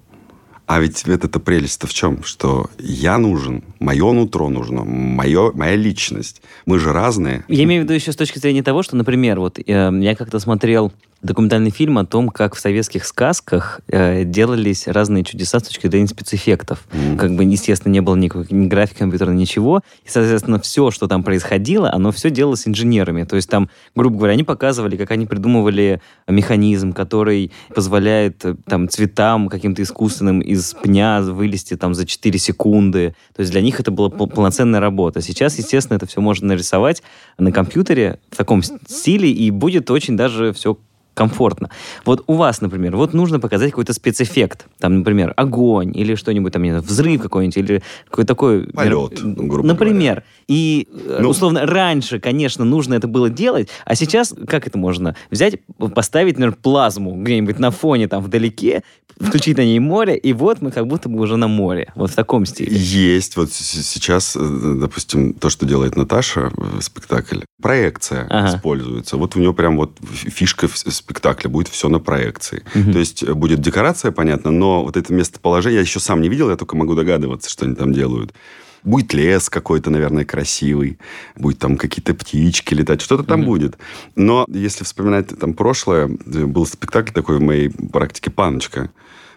А 0.65 0.79
ведь 0.79 1.03
эта 1.03 1.39
прелесть-то 1.39 1.87
в 1.87 1.93
чем? 1.93 2.23
Что 2.23 2.69
я 2.79 3.17
нужен, 3.17 3.63
мое 3.79 4.11
нутро 4.13 4.49
нужно, 4.49 4.83
мое, 4.83 5.51
моя 5.51 5.75
личность. 5.75 6.41
Мы 6.65 6.79
же 6.79 6.93
разные. 6.93 7.43
Я 7.49 7.63
имею 7.65 7.81
в 7.81 7.83
виду 7.83 7.93
еще 7.93 8.11
с 8.11 8.15
точки 8.15 8.39
зрения 8.39 8.63
того, 8.63 8.81
что, 8.81 8.95
например, 8.95 9.39
вот 9.39 9.59
э, 9.59 9.63
я 9.63 10.15
как-то 10.15 10.39
смотрел 10.39 10.91
документальный 11.23 11.71
фильм 11.71 11.97
о 11.97 12.05
том, 12.05 12.29
как 12.29 12.53
в 12.53 12.59
советских 12.59 13.05
сказках 13.05 13.79
э, 13.87 14.25
делались 14.25 14.87
разные 14.87 15.23
чудеса 15.23 15.59
с 15.59 15.63
точки 15.63 15.87
зрения 15.87 16.07
спецэффектов. 16.07 16.85
Мгм. 16.91 17.17
Как 17.17 17.35
бы, 17.35 17.45
естественно, 17.45 17.91
не 17.91 18.01
было 18.01 18.15
никакой 18.15 18.45
ни 18.49 18.67
графики 18.67 18.99
компьютера, 18.99 19.31
ничего. 19.31 19.81
И, 20.05 20.09
соответственно, 20.09 20.59
все, 20.59 20.91
что 20.91 21.07
там 21.07 21.23
происходило, 21.23 21.91
оно 21.91 22.11
все 22.11 22.29
делалось 22.29 22.67
инженерами. 22.67 23.23
То 23.23 23.37
есть 23.37 23.49
там, 23.49 23.69
грубо 23.95 24.17
говоря, 24.17 24.33
они 24.33 24.43
показывали, 24.43 24.97
как 24.97 25.11
они 25.11 25.25
придумывали 25.25 26.01
механизм, 26.27 26.91
который 26.91 27.51
позволяет 27.73 28.43
э, 28.43 28.55
там 28.65 28.89
цветам 28.89 29.47
каким-то 29.47 29.81
искусственным 29.81 30.41
из 30.41 30.73
пня 30.73 31.21
вылезти 31.21 31.77
там 31.77 31.93
за 31.93 32.05
4 32.05 32.37
секунды. 32.37 33.15
То 33.33 33.39
есть 33.39 33.51
для 33.51 33.61
них 33.61 33.79
это 33.79 33.91
была 33.91 34.09
пол- 34.09 34.27
полноценная 34.27 34.81
работа. 34.81 35.21
Сейчас, 35.21 35.57
естественно, 35.57 35.95
это 35.95 36.05
все 36.05 36.19
можно 36.19 36.49
нарисовать 36.49 37.01
на 37.37 37.53
компьютере 37.53 38.19
в 38.29 38.35
таком 38.35 38.61
стиле, 38.61 39.31
и 39.31 39.49
будет 39.51 39.89
очень 39.89 40.17
даже 40.17 40.51
все 40.51 40.77
комфортно. 41.13 41.69
Вот 42.05 42.23
у 42.27 42.33
вас, 42.33 42.61
например, 42.61 42.95
вот 42.95 43.13
нужно 43.13 43.39
показать 43.39 43.71
какой-то 43.71 43.93
спецэффект. 43.93 44.65
Там, 44.79 44.99
например, 44.99 45.33
огонь 45.35 45.95
или 45.95 46.15
что-нибудь, 46.15 46.53
там, 46.53 46.63
не 46.63 46.69
знаю, 46.69 46.83
взрыв 46.83 47.21
какой-нибудь, 47.21 47.57
или 47.57 47.83
какой-то 48.09 48.27
такой... 48.27 48.67
Полет, 48.67 49.21
меро- 49.23 49.47
грубо 49.47 49.67
Например. 49.67 50.23
И, 50.47 50.87
э, 50.91 51.19
Ну. 51.21 51.29
условно, 51.29 51.65
раньше, 51.65 52.19
конечно, 52.19 52.65
нужно 52.65 52.95
это 52.95 53.07
было 53.07 53.29
делать, 53.29 53.69
а 53.85 53.95
сейчас 53.95 54.33
как 54.47 54.67
это 54.67 54.77
можно? 54.77 55.15
Взять, 55.31 55.59
поставить, 55.95 56.33
например, 56.37 56.57
плазму 56.61 57.15
где-нибудь 57.21 57.59
на 57.59 57.71
фоне, 57.71 58.07
там, 58.07 58.23
вдалеке, 58.23 58.83
включить 59.19 59.57
на 59.57 59.61
ней 59.65 59.79
море, 59.79 60.17
и 60.17 60.33
вот 60.33 60.61
мы 60.61 60.71
как 60.71 60.87
будто 60.87 61.09
бы 61.09 61.19
уже 61.21 61.37
на 61.37 61.47
море. 61.47 61.91
Вот 61.95 62.11
в 62.11 62.15
таком 62.15 62.45
стиле. 62.45 62.75
Есть. 62.75 63.37
Вот 63.37 63.51
сейчас, 63.51 64.35
э, 64.35 64.75
допустим, 64.79 65.33
то, 65.33 65.49
что 65.49 65.65
делает 65.65 65.95
Наташа, 65.95 66.51
спектакль, 66.81 67.41
проекция 67.61 68.27
Ага. 68.29 68.55
используется. 68.55 69.17
Вот 69.17 69.35
у 69.35 69.39
нее 69.39 69.53
прям 69.53 69.77
вот 69.77 69.97
фишка 70.11 70.67
в- 70.67 70.77
спектакля 70.77 71.49
будет 71.49 71.67
все 71.67 71.89
на 71.89 71.99
проекции. 71.99 72.63
Мгм. 72.75 72.93
То 72.93 72.99
есть 72.99 73.23
э, 73.23 73.33
будет 73.33 73.61
декорация, 73.61 74.11
понятно, 74.11 74.51
но 74.51 74.83
вот 74.83 74.97
это 74.97 75.13
местоположение, 75.13 75.75
я 75.77 75.81
еще 75.81 75.99
сам 75.99 76.21
не 76.21 76.29
видел, 76.29 76.49
я 76.49 76.55
только 76.57 76.75
могу 76.75 76.95
догадываться, 76.95 77.49
что 77.49 77.65
они 77.65 77.75
там 77.75 77.93
делают. 77.93 78.33
Будет 78.83 79.13
лес 79.13 79.49
какой-то, 79.49 79.89
наверное, 79.89 80.25
красивый, 80.25 80.97
будет 81.35 81.59
там 81.59 81.77
какие-то 81.77 82.13
птички 82.13 82.73
летать, 82.73 83.01
что-то 83.01 83.23
там 83.23 83.45
будет. 83.45 83.77
Но 84.15 84.45
если 84.49 84.83
вспоминать 84.83 85.27
там 85.39 85.53
прошлое, 85.53 86.07
э, 86.07 86.45
был 86.45 86.65
спектакль 86.65 87.11
такой 87.11 87.37
в 87.37 87.41
моей 87.41 87.69
практике 87.69 88.29
«Паночка», 88.29 88.91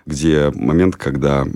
где 0.04 0.50
момент, 0.54 0.96
когда 0.96 1.46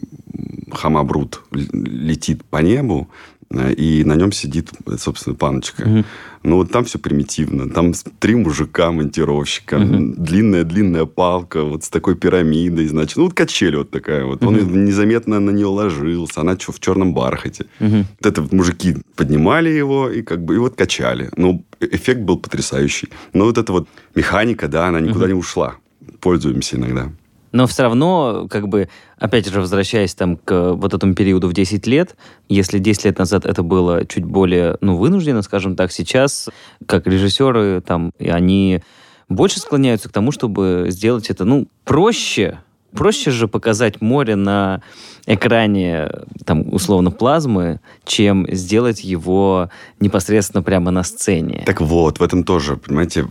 хамабрут 0.72 1.42
летит 1.50 2.44
по 2.44 2.58
небу, 2.58 3.08
и 3.52 4.04
на 4.04 4.14
нем 4.14 4.30
сидит, 4.32 4.70
собственно, 4.98 5.34
паночка. 5.34 5.88
Мгм. 5.88 6.04
Ну, 6.42 6.56
вот 6.56 6.70
там 6.70 6.84
все 6.84 6.98
примитивно. 6.98 7.68
Там 7.68 7.92
три 8.18 8.34
мужика 8.34 8.90
монтировщика, 8.92 9.78
Мгм. 9.78 10.14
длинная-длинная 10.14 11.04
палка, 11.04 11.64
вот 11.64 11.82
с 11.84 11.88
такой 11.88 12.14
пирамидой, 12.14 12.86
значит. 12.86 13.16
Ну, 13.16 13.24
вот 13.24 13.34
качель 13.34 13.76
вот 13.76 13.90
такая 13.90 14.24
вот. 14.24 14.42
Он 14.44 14.54
Мгм. 14.54 14.84
незаметно 14.84 15.40
на 15.40 15.50
нее 15.50 15.66
ложился. 15.66 16.40
Она 16.40 16.56
чё, 16.56 16.72
в 16.72 16.78
черном 16.80 17.12
бархате. 17.12 17.66
Мгм. 17.80 18.06
Вот 18.20 18.26
это 18.26 18.42
вот 18.42 18.52
мужики 18.52 18.96
поднимали 19.16 19.68
его 19.68 20.08
и 20.08 20.22
как 20.22 20.44
бы 20.44 20.54
и 20.54 20.58
вот 20.58 20.76
качали. 20.76 21.30
Ну, 21.36 21.64
э- 21.80 21.88
эффект 21.90 22.20
был 22.20 22.38
потрясающий. 22.38 23.08
Но 23.34 23.44
вот 23.46 23.58
эта 23.58 23.72
вот 23.72 23.88
механика, 24.14 24.68
да, 24.68 24.86
она 24.88 25.00
никуда 25.00 25.24
Мгм. 25.26 25.34
не 25.34 25.38
ушла. 25.40 25.74
Пользуемся 26.20 26.76
иногда. 26.76 27.10
Но 27.52 27.66
все 27.66 27.82
равно, 27.82 28.46
как 28.48 28.68
бы, 28.68 28.88
опять 29.18 29.48
же, 29.48 29.60
возвращаясь 29.60 30.14
там 30.14 30.36
к 30.36 30.72
вот 30.72 30.94
этому 30.94 31.14
периоду 31.14 31.48
в 31.48 31.52
10 31.52 31.86
лет, 31.86 32.16
если 32.48 32.78
10 32.78 33.06
лет 33.06 33.18
назад 33.18 33.44
это 33.44 33.62
было 33.62 34.06
чуть 34.06 34.24
более, 34.24 34.76
ну, 34.80 34.96
вынуждено, 34.96 35.42
скажем 35.42 35.76
так, 35.76 35.92
сейчас, 35.92 36.48
как 36.86 37.06
режиссеры, 37.06 37.80
там, 37.80 38.12
и 38.18 38.28
они 38.28 38.82
больше 39.28 39.60
склоняются 39.60 40.08
к 40.08 40.12
тому, 40.12 40.32
чтобы 40.32 40.86
сделать 40.88 41.30
это, 41.30 41.44
ну, 41.44 41.66
проще, 41.84 42.58
Проще 42.92 43.30
же 43.30 43.46
показать 43.46 44.00
море 44.00 44.34
на 44.34 44.82
экране, 45.26 46.10
там, 46.44 46.72
условно, 46.72 47.10
плазмы, 47.10 47.80
чем 48.04 48.46
сделать 48.50 49.04
его 49.04 49.70
непосредственно 50.00 50.62
прямо 50.62 50.90
на 50.90 51.04
сцене. 51.04 51.62
Так 51.66 51.80
вот, 51.80 52.18
в 52.18 52.22
этом 52.22 52.42
тоже, 52.42 52.76
понимаете, 52.76 53.28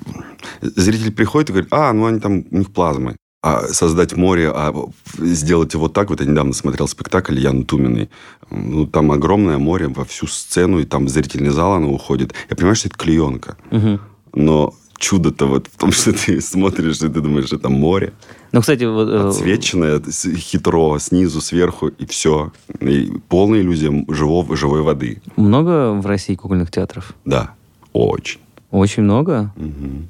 зритель 0.62 1.12
приходит 1.12 1.50
и 1.50 1.54
говорит, 1.54 1.74
а, 1.74 1.92
ну 1.92 2.06
они 2.06 2.20
там, 2.20 2.46
у 2.50 2.58
них 2.58 2.72
плазмы. 2.72 3.18
А 3.42 3.62
создать 3.70 4.18
море, 4.18 4.52
а 4.54 4.74
сделать 5.18 5.74
его 5.74 5.88
так, 5.88 6.10
вот 6.10 6.20
я 6.20 6.28
недавно 6.28 6.52
смотрел 6.52 6.90
спектакль 6.90 7.40
Ян 7.40 7.64
Туминой, 7.64 8.10
ну, 8.52 8.86
там 8.86 9.12
огромное 9.14 9.58
море 9.58 9.88
во 9.88 10.04
всю 10.04 10.28
сцену, 10.28 10.80
и 10.80 10.84
там 10.84 11.08
зрительный 11.08 11.52
зал, 11.52 11.74
оно 11.74 11.90
уходит. 11.94 12.34
Я 12.50 12.58
понимаю, 12.58 12.76
что 12.76 12.90
это 12.90 12.98
клеенка. 12.98 13.56
Угу. 13.72 14.00
Но 14.34 14.74
чудо-то 14.98 15.46
вот 15.46 15.68
в 15.68 15.78
том, 15.78 15.92
что 15.94 16.12
ты 16.12 16.42
смотришь, 16.42 16.98
и 16.98 17.08
ты 17.08 17.22
думаешь, 17.22 17.54
это 17.54 17.70
море. 17.70 18.12
Ну, 18.52 18.60
кстати, 18.60 18.84
вот... 18.84 19.08
э, 19.10 19.24
Подсвеченное, 19.24 20.02
с- 20.06 20.36
хитро, 20.36 21.00
снизу, 21.00 21.40
сверху, 21.40 21.88
и 21.88 22.06
все. 22.08 22.52
И 22.82 23.10
полная 23.30 23.62
иллюзия 23.62 24.06
живого, 24.10 24.58
живой 24.58 24.82
воды. 24.82 25.22
Много 25.38 25.94
в 25.94 26.06
России 26.06 26.36
кукольных 26.36 26.72
театров? 26.72 27.14
Да, 27.24 27.52
очень. 27.94 28.42
Очень 28.72 29.04
много? 29.04 29.54
Мгм. 29.56 30.10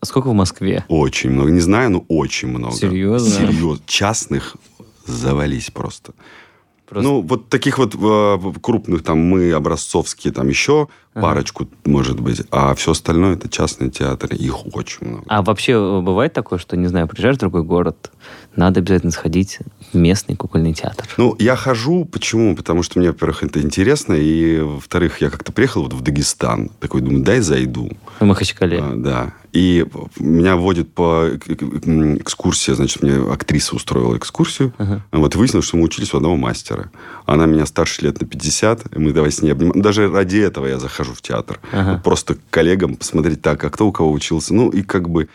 А 0.00 0.06
сколько 0.06 0.28
в 0.28 0.34
Москве? 0.34 0.84
Очень 0.88 1.30
много. 1.30 1.50
Не 1.50 1.60
знаю, 1.60 1.90
но 1.90 2.04
очень 2.08 2.48
много. 2.48 2.74
Серьезно? 2.74 3.30
Серьезно. 3.30 3.78
Частных 3.86 4.56
завались 5.06 5.70
просто. 5.70 6.12
Просто- 6.86 7.08
Ну, 7.08 7.20
вот 7.22 7.48
таких 7.48 7.78
вот 7.78 7.94
э, 7.94 8.52
крупных, 8.62 9.02
там, 9.02 9.18
мы, 9.18 9.52
образцовские, 9.52 10.32
там 10.32 10.48
еще 10.48 10.88
парочку, 11.20 11.68
может 11.84 12.20
быть. 12.20 12.42
А 12.50 12.74
все 12.74 12.92
остальное 12.92 13.34
это 13.34 13.48
частные 13.48 13.90
театры. 13.90 14.36
Их 14.36 14.74
очень 14.74 15.06
много. 15.06 15.24
А 15.28 15.42
вообще 15.42 15.72
э, 15.72 16.00
бывает 16.00 16.32
такое, 16.32 16.58
что, 16.58 16.76
не 16.76 16.86
знаю, 16.86 17.08
приезжаешь 17.08 17.36
в 17.36 17.40
другой 17.40 17.62
город, 17.62 18.10
надо 18.54 18.80
обязательно 18.80 19.12
сходить 19.12 19.58
в 19.92 19.96
местный 19.96 20.36
кукольный 20.36 20.72
театр? 20.72 21.06
Ну, 21.16 21.36
я 21.38 21.56
хожу, 21.56 22.04
почему? 22.04 22.56
Потому 22.56 22.82
что 22.82 22.98
мне, 22.98 23.08
во-первых, 23.08 23.42
это 23.42 23.60
интересно, 23.60 24.14
и, 24.14 24.60
во-вторых, 24.60 25.20
я 25.20 25.30
как-то 25.30 25.52
приехал 25.52 25.82
вот 25.82 25.92
в 25.92 26.00
Дагестан, 26.00 26.70
такой, 26.80 27.02
думаю, 27.02 27.22
дай 27.22 27.40
зайду. 27.40 27.90
В 28.20 28.24
Махачкале. 28.24 28.78
А, 28.80 28.94
да. 28.96 29.34
И 29.52 29.86
меня 30.18 30.56
водят 30.56 30.92
по 30.92 31.30
экскурсии, 31.30 32.72
значит, 32.72 33.02
мне 33.02 33.14
актриса 33.32 33.74
устроила 33.74 34.16
экскурсию. 34.18 34.74
Ага. 34.76 35.02
Вот 35.12 35.34
выяснилось, 35.34 35.66
что 35.66 35.78
мы 35.78 35.84
учились 35.84 36.12
у 36.12 36.18
одного 36.18 36.36
мастера. 36.36 36.90
Она 37.24 37.46
меня 37.46 37.64
старше 37.64 38.02
лет 38.02 38.20
на 38.20 38.26
50, 38.26 38.94
и 38.94 38.98
мы 38.98 39.12
давай 39.12 39.32
с 39.32 39.40
ней 39.40 39.52
обнимаем. 39.52 39.80
Даже 39.80 40.10
ради 40.10 40.38
этого 40.38 40.66
я 40.66 40.78
захожу 40.78 41.05
в 41.12 41.22
театр. 41.22 41.60
Ага. 41.72 41.92
Вот 41.92 42.02
просто 42.02 42.34
к 42.34 42.38
коллегам 42.50 42.96
посмотреть 42.96 43.42
так, 43.42 43.62
а 43.64 43.70
кто 43.70 43.86
у 43.86 43.92
кого 43.92 44.12
учился. 44.12 44.54
Ну, 44.54 44.70
и 44.70 44.82
как 44.82 45.08
бы 45.08 45.28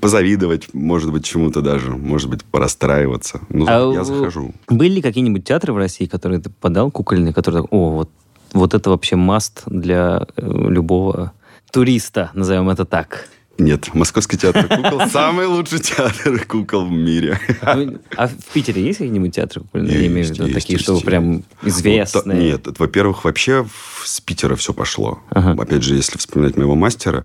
позавидовать, 0.00 0.72
может 0.72 1.12
быть, 1.12 1.24
чему-то 1.24 1.60
даже. 1.60 1.90
Может 1.90 2.30
быть, 2.30 2.44
порастраиваться. 2.44 3.40
Ну, 3.48 3.66
А 3.68 3.92
я 3.92 4.04
захожу. 4.04 4.54
Были 4.68 4.94
ли 4.94 5.02
какие-нибудь 5.02 5.44
театры 5.44 5.72
в 5.72 5.76
России, 5.76 6.06
которые 6.06 6.40
ты 6.40 6.50
подал, 6.50 6.90
кукольные, 6.90 7.34
которые, 7.34 7.64
о, 7.70 7.90
вот, 7.90 8.10
вот 8.52 8.74
это 8.74 8.90
вообще 8.90 9.16
маст 9.16 9.62
для 9.66 10.26
э, 10.36 10.68
любого 10.68 11.32
туриста, 11.70 12.30
назовем 12.34 12.68
это 12.70 12.84
так. 12.84 13.28
Нет, 13.60 13.94
Московский 13.94 14.38
театр 14.38 14.66
кукол 14.68 15.08
самый 15.10 15.46
лучший 15.46 15.80
театр 15.80 16.44
кукол 16.46 16.86
в 16.86 16.90
мире. 16.90 17.38
Ну, 17.62 17.98
А 18.16 18.28
в 18.28 18.34
Питере 18.52 18.82
есть 18.82 18.98
какие-нибудь 18.98 19.34
театры 19.34 19.60
кукольные? 19.62 20.00
Я 20.00 20.06
имею 20.06 20.26
в 20.26 20.30
виду 20.30 20.52
такие, 20.52 20.78
что 20.78 20.98
прям 21.00 21.44
известные. 21.62 22.52
нет, 22.52 22.66
во-первых, 22.78 23.24
вообще 23.24 23.66
с 24.04 24.20
Питера 24.20 24.56
все 24.56 24.72
пошло. 24.72 25.20
Опять 25.30 25.82
же, 25.82 25.94
если 25.94 26.18
вспоминать 26.18 26.56
моего 26.56 26.74
мастера, 26.74 27.24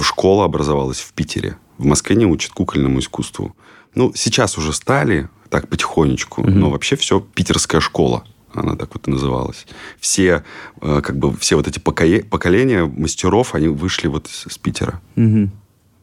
школа 0.00 0.44
образовалась 0.44 1.00
в 1.00 1.12
Питере. 1.12 1.56
В 1.78 1.84
Москве 1.84 2.16
не 2.16 2.26
учат 2.26 2.52
кукольному 2.52 3.00
искусству. 3.00 3.56
Ну, 3.94 4.12
сейчас 4.14 4.56
уже 4.56 4.72
стали, 4.72 5.28
так 5.48 5.68
потихонечку, 5.68 6.48
но 6.48 6.70
вообще 6.70 6.96
все 6.96 7.20
питерская 7.20 7.80
школа. 7.80 8.24
Она 8.54 8.76
так 8.76 8.90
вот 8.94 9.08
и 9.08 9.10
называлась. 9.10 9.66
Все, 9.98 10.44
э, 10.82 11.00
как 11.02 11.16
бы, 11.16 11.34
все 11.38 11.56
вот 11.56 11.66
эти 11.66 11.78
поколения 11.78 12.84
мастеров, 12.84 13.54
они 13.54 13.68
вышли 13.68 14.08
вот 14.08 14.28
с, 14.28 14.58
Питера. 14.58 15.00
Мгм. 15.16 15.50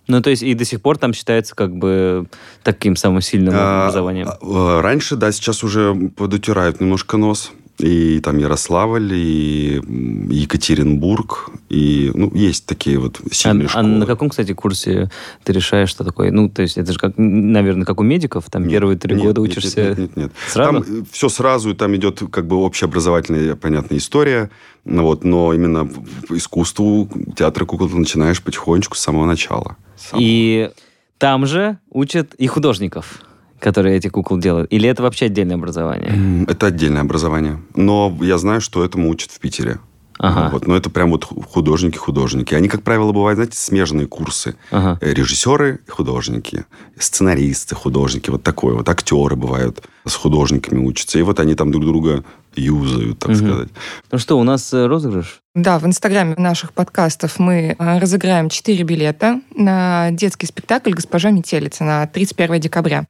Ну, 0.09 0.21
то 0.21 0.31
есть 0.31 0.41
и 0.41 0.53
до 0.55 0.65
сих 0.65 0.81
пор 0.81 0.97
там 0.97 1.13
считается 1.13 1.55
как 1.55 1.75
бы 1.75 2.25
таким 2.63 2.95
самым 2.95 3.21
сильным 3.21 3.53
А, 3.55 3.83
образованием. 3.83 4.27
а, 4.27 4.37
а, 4.41 4.81
Раньше, 4.81 5.15
да, 5.15 5.31
сейчас 5.31 5.63
уже 5.63 5.93
подутирают 6.17 6.81
немножко 6.81 7.15
нос. 7.17 7.51
И 7.79 8.19
там 8.19 8.37
Ярославль, 8.37 9.13
и 9.13 9.81
Екатеринбург, 10.29 11.49
и, 11.69 12.11
ну, 12.13 12.29
есть 12.33 12.65
такие 12.65 12.99
вот 12.99 13.19
А, 13.25 13.33
сильные 13.33 13.67
а 13.67 13.69
школы. 13.69 13.87
на 13.87 14.05
каком, 14.05 14.29
кстати, 14.29 14.53
курсе 14.53 15.09
ты 15.43 15.53
решаешь, 15.53 15.89
что 15.89 16.03
такое? 16.03 16.31
Ну, 16.31 16.49
то 16.49 16.61
есть 16.61 16.77
это 16.77 16.91
же, 16.91 16.99
как, 16.99 17.13
наверное, 17.17 17.85
как 17.85 17.99
у 17.99 18.03
медиков, 18.03 18.49
там 18.49 18.63
Нет, 18.63 18.71
первые 18.71 18.97
три 18.97 19.15
нет, 19.15 19.23
года 19.23 19.41
нет, 19.41 19.49
учишься 19.51 19.81
Нет, 19.89 19.97
нет, 19.97 20.17
нет. 20.17 20.31
сразу? 20.49 20.83
Там 20.83 21.05
все 21.11 21.29
сразу, 21.29 21.73
там 21.73 21.95
идет 21.95 22.21
как 22.31 22.47
бы 22.47 22.57
общеобразовательная, 22.57 23.55
понятная 23.55 23.97
история. 23.97 24.49
Ну, 24.85 25.03
вот, 25.03 25.23
но 25.23 25.53
именно 25.53 25.85
по 26.27 26.35
искусству 26.37 27.09
театра 27.35 27.65
кукол 27.65 27.87
ты 27.89 27.95
начинаешь 27.97 28.41
потихонечку 28.41 28.95
с 28.97 28.99
самого 28.99 29.25
начала. 29.25 29.77
С 29.97 30.09
самого- 30.09 30.25
И 30.25 30.71
там 31.17 31.45
же 31.45 31.77
учат 31.91 32.33
и 32.35 32.47
художников, 32.47 33.21
которые 33.59 33.97
эти 33.97 34.07
кукол 34.07 34.37
делают? 34.37 34.71
Или 34.71 34.89
это 34.89 35.03
вообще 35.03 35.25
отдельное 35.25 35.55
образование? 35.55 36.45
Это 36.47 36.67
отдельное 36.67 37.01
образование. 37.01 37.59
Но 37.75 38.15
я 38.21 38.37
знаю, 38.37 38.61
что 38.61 38.83
этому 38.83 39.09
учат 39.09 39.31
в 39.31 39.39
Питере. 39.39 39.79
Ага. 40.21 40.49
Вот, 40.51 40.67
но 40.67 40.75
это 40.75 40.89
прям 40.89 41.11
вот 41.11 41.23
художники-художники. 41.23 42.53
Они, 42.53 42.67
как 42.67 42.83
правило, 42.83 43.13
бывают, 43.13 43.37
знаете, 43.37 43.57
смежные 43.57 44.05
курсы. 44.05 44.55
Ага. 44.69 44.97
Э, 44.99 45.13
Режиссеры 45.13 45.79
художники, 45.87 46.65
сценаристы, 46.97 47.75
художники, 47.75 48.29
вот 48.29 48.43
такое. 48.43 48.75
Вот 48.75 48.89
актеры 48.89 49.37
бывают 49.37 49.81
с 50.05 50.15
художниками 50.15 50.79
учатся. 50.85 51.19
И 51.19 51.21
вот 51.21 51.39
они 51.39 51.55
там 51.55 51.71
друг 51.71 51.85
друга 51.85 52.25
юзают, 52.55 53.19
так 53.19 53.29
Мгм. 53.29 53.37
сказать. 53.37 53.69
Ну 54.11 54.17
что, 54.17 54.37
у 54.37 54.43
нас 54.43 54.73
э, 54.73 54.85
розыгрыш? 54.87 55.39
Да, 55.59 55.77
в 55.77 55.85
инстаграме 55.85 56.35
наших 56.37 56.71
подкастов 56.71 57.37
мы 57.37 57.75
э, 57.77 57.99
разыграем 57.99 58.47
4 58.47 58.81
билета 58.85 59.41
на 59.53 60.09
детский 60.11 60.45
спектакль 60.45 60.91
«Госпожа 60.93 61.31
Метелица» 61.31 61.83
на 61.83 62.07
31 62.07 62.61
декабря. 62.61 63.07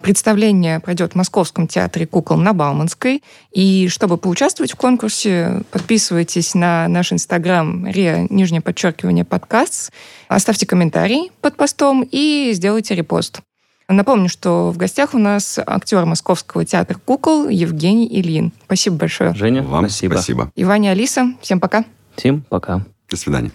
Представление 0.00 0.80
пройдет 0.80 1.12
в 1.12 1.14
Московском 1.14 1.68
театре 1.68 2.08
кукол 2.08 2.38
на 2.38 2.54
Бауманской. 2.54 3.22
И 3.52 3.86
чтобы 3.86 4.18
поучаствовать 4.18 4.72
в 4.72 4.76
конкурсе, 4.76 5.62
подписывайтесь 5.70 6.56
на 6.56 6.88
наш 6.88 7.12
инстаграм 7.12 7.86
ре, 7.86 8.26
нижнее 8.30 8.62
подчеркивание, 8.62 9.24
подкаст, 9.24 9.92
оставьте 10.26 10.66
комментарий 10.66 11.30
под 11.40 11.54
постом 11.54 12.04
и 12.10 12.50
сделайте 12.52 12.96
репост. 12.96 13.42
Напомню, 13.88 14.28
что 14.28 14.70
в 14.70 14.76
гостях 14.76 15.14
у 15.14 15.18
нас 15.18 15.58
актер 15.64 16.04
Московского 16.06 16.64
театра 16.64 16.98
кукол 17.04 17.48
Евгений 17.48 18.08
Ильин. 18.08 18.52
Спасибо 18.64 18.96
большое. 18.96 19.34
Женя, 19.34 19.62
Вам 19.62 19.88
спасибо. 19.88 20.14
спасибо. 20.14 20.50
И 20.54 20.64
Ваня, 20.64 20.90
Алиса, 20.90 21.32
всем 21.42 21.60
пока. 21.60 21.84
Всем 22.16 22.42
пока. 22.48 22.82
До 23.10 23.16
свидания. 23.16 23.50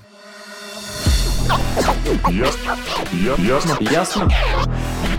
Ясно? 2.30 2.78
Ясно? 3.40 3.78
Ясно? 3.80 4.30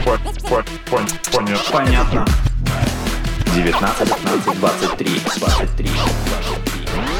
По- 0.04 0.18
по- 0.48 0.64
пон- 0.90 1.08
Понятно. 1.32 1.72
Понятно. 1.72 2.26
19, 3.54 4.08
15, 4.08 4.60
23, 4.60 5.20
23, 5.40 5.90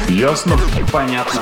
23. 0.07 0.15
Ясно? 0.17 0.57
Понятно. 0.91 1.41